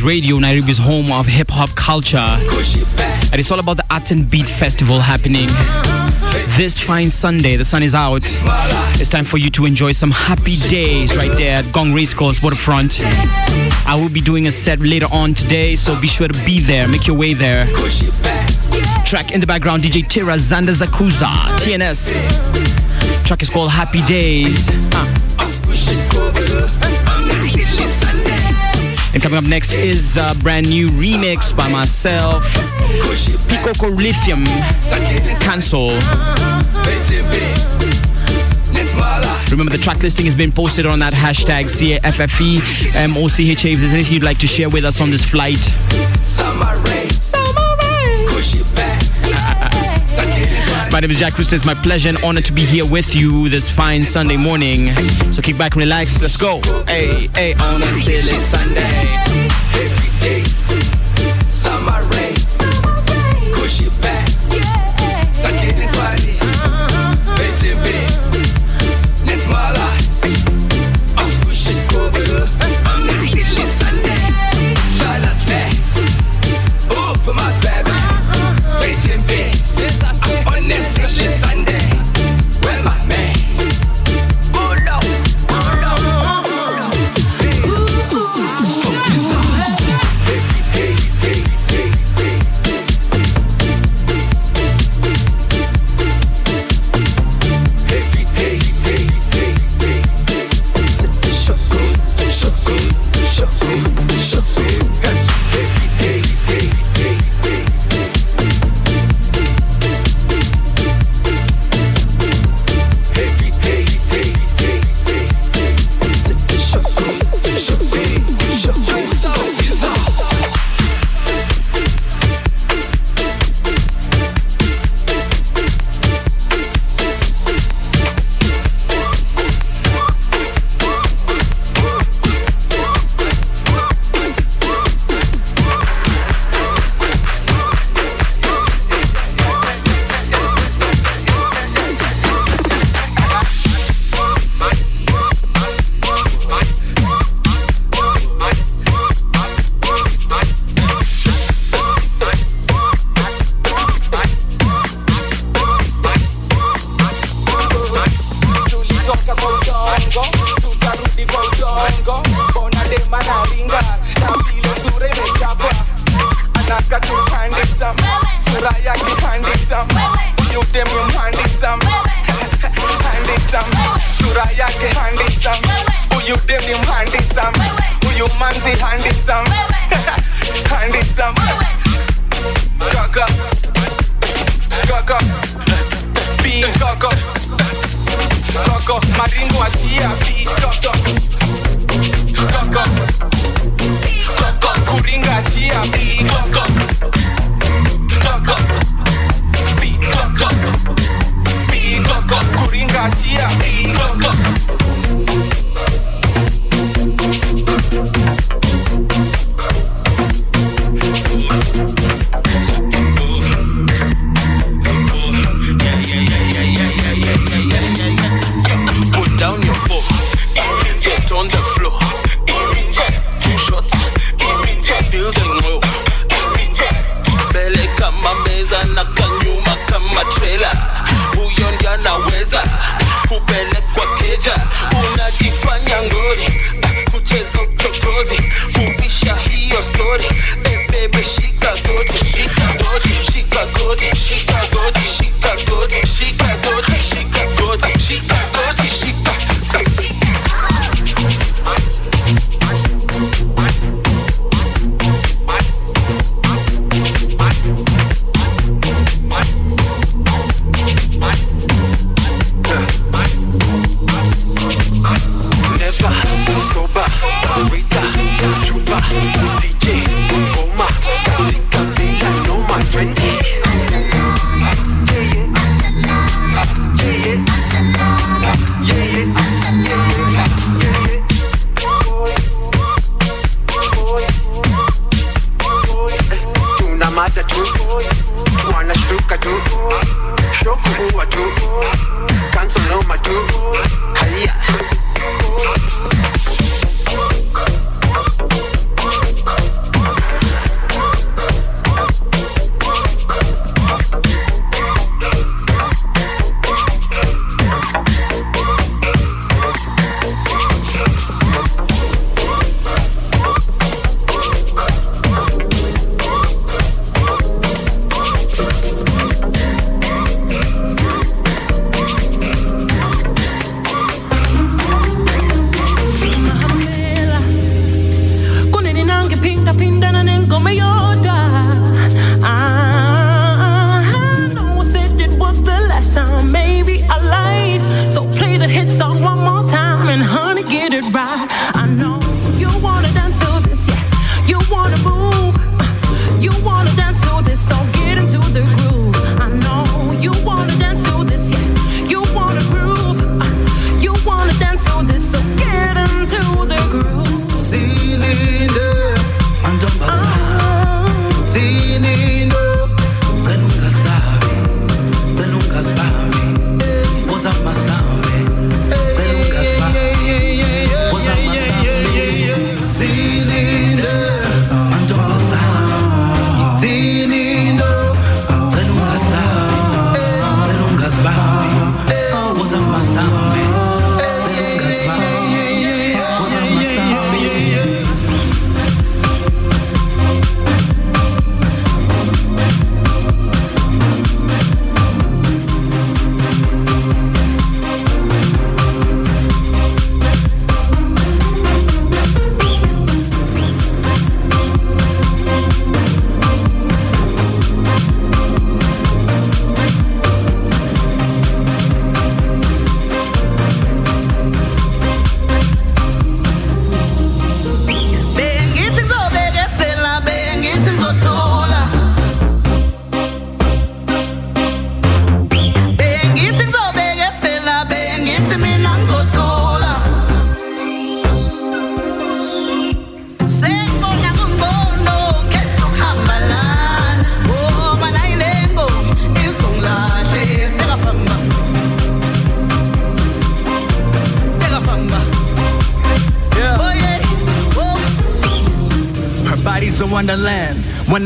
[0.00, 2.16] 1035 Radio, Nairobi's home of hip hop culture.
[2.16, 5.48] And it's all about the Art and Beat Festival happening
[6.56, 7.56] this fine Sunday.
[7.56, 8.22] The sun is out.
[9.00, 13.00] It's time for you to enjoy some happy days right there at Ngong Racecourse Waterfront.
[13.86, 16.88] I will be doing a set later on today, so be sure to be there.
[16.88, 17.66] Make your way there.
[19.04, 23.24] Track in the background, DJ Tira Zanda Zakuza, TNS.
[23.24, 24.68] Track is called Happy Days.
[24.92, 25.29] Ah.
[29.20, 32.42] And coming up next is a brand new remix by myself,
[33.50, 34.46] Picoco Lithium,
[35.40, 35.90] Cancel.
[39.50, 43.72] Remember, the track listing has been posted on that hashtag CAFFE-MOCHA.
[43.72, 45.60] If there's anything you'd like to share with us on this flight,
[51.00, 51.56] my name is Jack Rooster.
[51.56, 54.94] It's my pleasure and honor to be here with you this fine Sunday morning.
[55.32, 56.20] So kick back and relax.
[56.20, 56.60] Let's go.
[56.86, 59.10] Hey, hey, on a silly Sunday.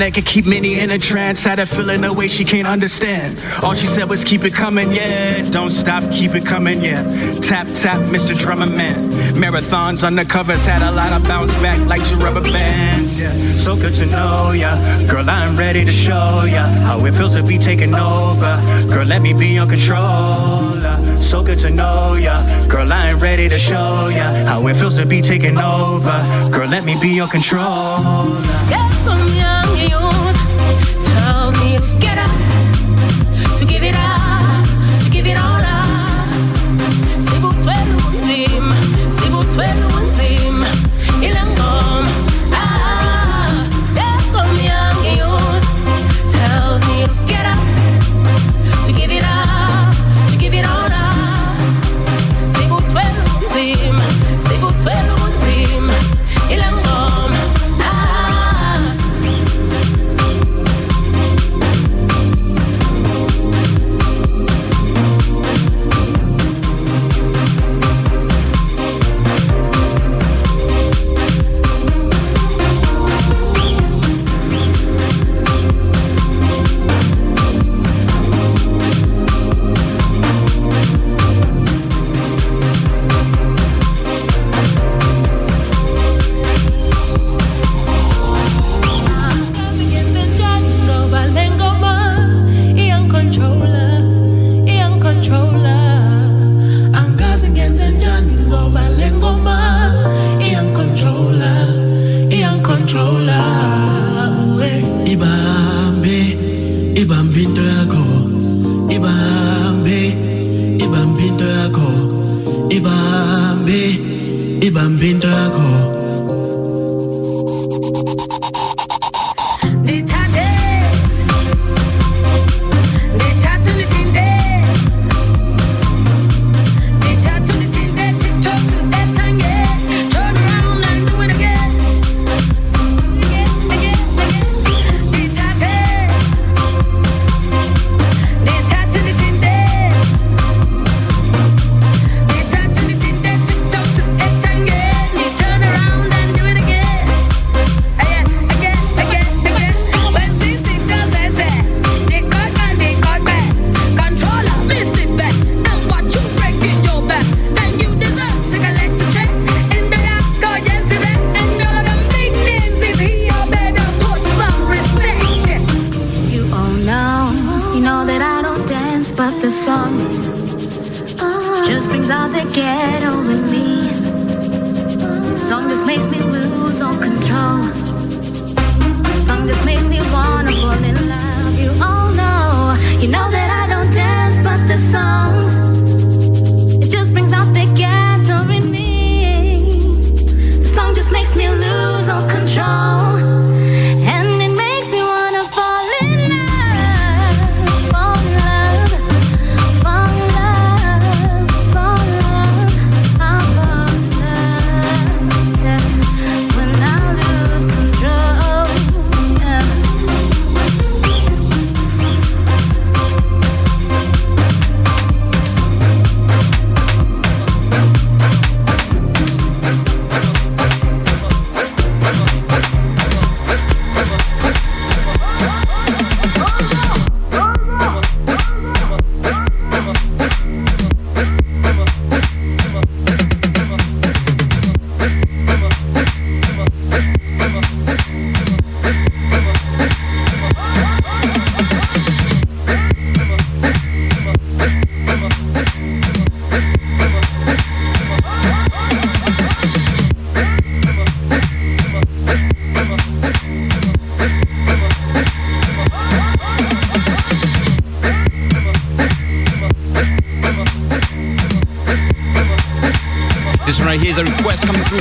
[0.05, 1.43] that could keep Minnie in a trance.
[1.43, 3.33] Had a feeling a way she can't understand.
[3.63, 5.41] All she said was keep it coming, yeah.
[5.51, 7.03] Don't stop, keep it coming, yeah.
[7.41, 8.39] Tap, tap, Mr.
[8.39, 9.11] Drummer Man.
[9.41, 13.33] Marathons on the covers had a lot of bounce back like your rubber bands, yeah.
[13.65, 14.77] So good to know ya.
[15.07, 18.61] Girl, I'm ready to show ya how it feels to be taken over.
[18.93, 20.97] Girl, let me be your controller.
[21.17, 22.45] So good to know ya.
[22.69, 26.19] Girl, I'm ready to show ya how it feels to be taken over.
[26.51, 28.43] Girl, let me be your controller.
[28.69, 28.84] Yeah.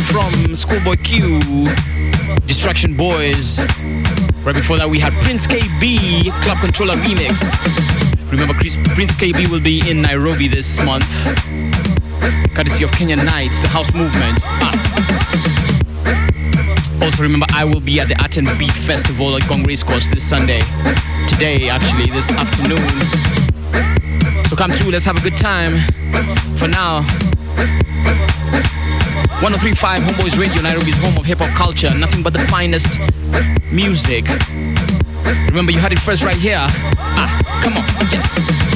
[0.01, 1.39] from Schoolboy Q,
[2.47, 3.59] Distraction Boys.
[4.43, 7.41] Right before that, we had Prince Kaybee, Club Controller Remix.
[8.31, 11.05] Remember, Chris, Prince Kaybee will be in Nairobi this month,
[12.55, 14.39] courtesy of Kenyan Nights, the house movement.
[14.45, 14.73] Ah.
[17.03, 20.61] Also, remember, I will be at the Aten Beat Festival at Ngong Course this Sunday.
[21.27, 22.79] Today, actually, this afternoon.
[24.47, 25.79] So come through, let's have a good time.
[26.57, 27.05] For now,
[29.43, 31.93] 1035 Homeboyz Radio, Nairobi's home of hip hop culture.
[31.93, 32.97] Nothing but the finest
[33.73, 34.25] music.
[35.49, 36.55] Remember, you had it first right here.
[36.61, 38.72] Ah, come on, yes.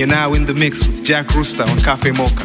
[0.00, 2.44] And you're now in the mix with Jack Rooster on Cafe Mocha.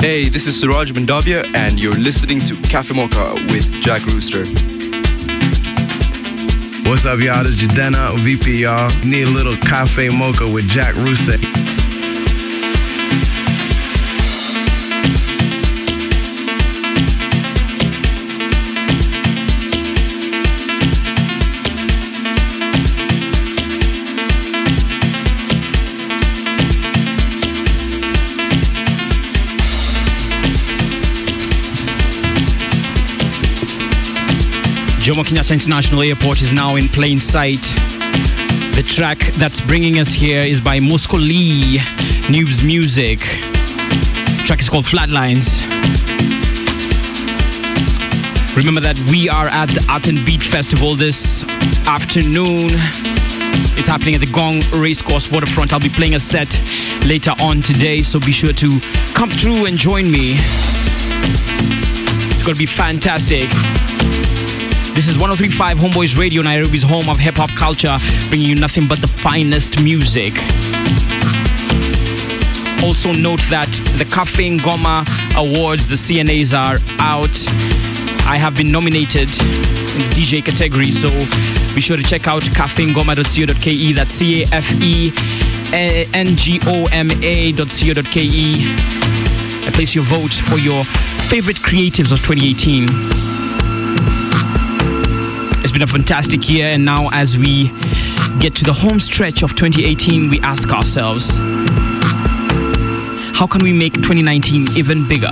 [0.00, 4.46] Hey, this is Suraj Mandavia, and you're listening to Cafe Mocha with Jack Rooster.
[6.88, 7.44] What's up, y'all?
[7.44, 8.90] This is Jadena, VP, y'all.
[8.90, 11.67] You need a little cafe mocha with Jack Rooster.
[35.08, 37.62] Jomo Kenyatta International Airport is now in plain sight.
[38.76, 41.78] The track that's bringing us here is by Moscow Lee,
[42.28, 43.18] Noobs Music.
[43.20, 45.62] The track is called Flatlines.
[48.54, 51.42] Remember that we are at the Art and Beat Festival this
[51.86, 52.68] afternoon.
[53.78, 55.72] It's happening at the Ngong Racecourse Waterfront.
[55.72, 56.52] I'll be playing a set
[57.06, 58.78] later on today, so be sure to
[59.14, 60.34] come through and join me.
[62.28, 63.48] It's going to be fantastic.
[64.98, 67.96] This is 1035 Homeboyz Radio, Nairobi's home of hip hop culture,
[68.30, 70.34] bringing you nothing but the finest music.
[72.82, 75.06] Also, note that the Cafe Ngoma
[75.36, 77.30] Awards, the CNAs, are out.
[78.26, 81.08] I have been nominated in the DJ category, so
[81.76, 83.94] be sure to check out cafengoma.co.ke.
[83.94, 85.12] That's C A F E
[86.12, 88.26] N G O M A.co.ke.
[89.64, 90.82] And place your vote for your
[91.30, 93.27] favorite creatives of 2018.
[95.68, 97.68] It's been a fantastic year, and now as we
[98.40, 101.34] get to the home stretch of 2018, we ask ourselves
[103.36, 105.28] how can we make 2019 even bigger?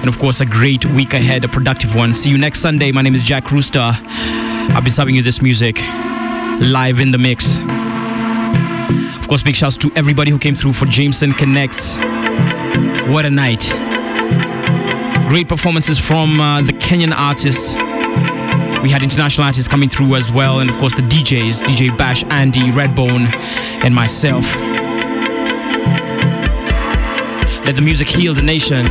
[0.05, 2.13] And of course, a great week ahead, a productive one.
[2.13, 2.93] See you next Sunday.
[2.93, 3.81] My name is Jack Rooster.
[3.81, 5.79] I'll be serving you this music
[6.61, 7.59] live in the mix.
[9.19, 11.97] Of course, big shouts to everybody who came through for Jameson Connects.
[13.09, 13.63] What a night!
[15.29, 17.75] Great performances from uh, the Kenyan artists.
[18.83, 22.23] We had international artists coming through as well, and of course, the DJs DJ Bash,
[22.25, 23.33] Andy, Redbone,
[23.83, 24.45] and myself.
[27.65, 28.85] Let the music heal the nation.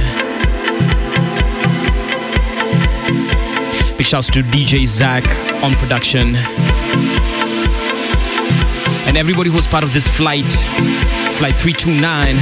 [3.97, 5.23] Big shouts to DJ Zach
[5.63, 6.35] on production.
[9.05, 10.51] And everybody who was part of this flight,
[11.37, 12.37] Flight 329.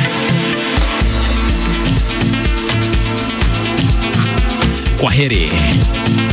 [5.00, 6.31] Kwaheri.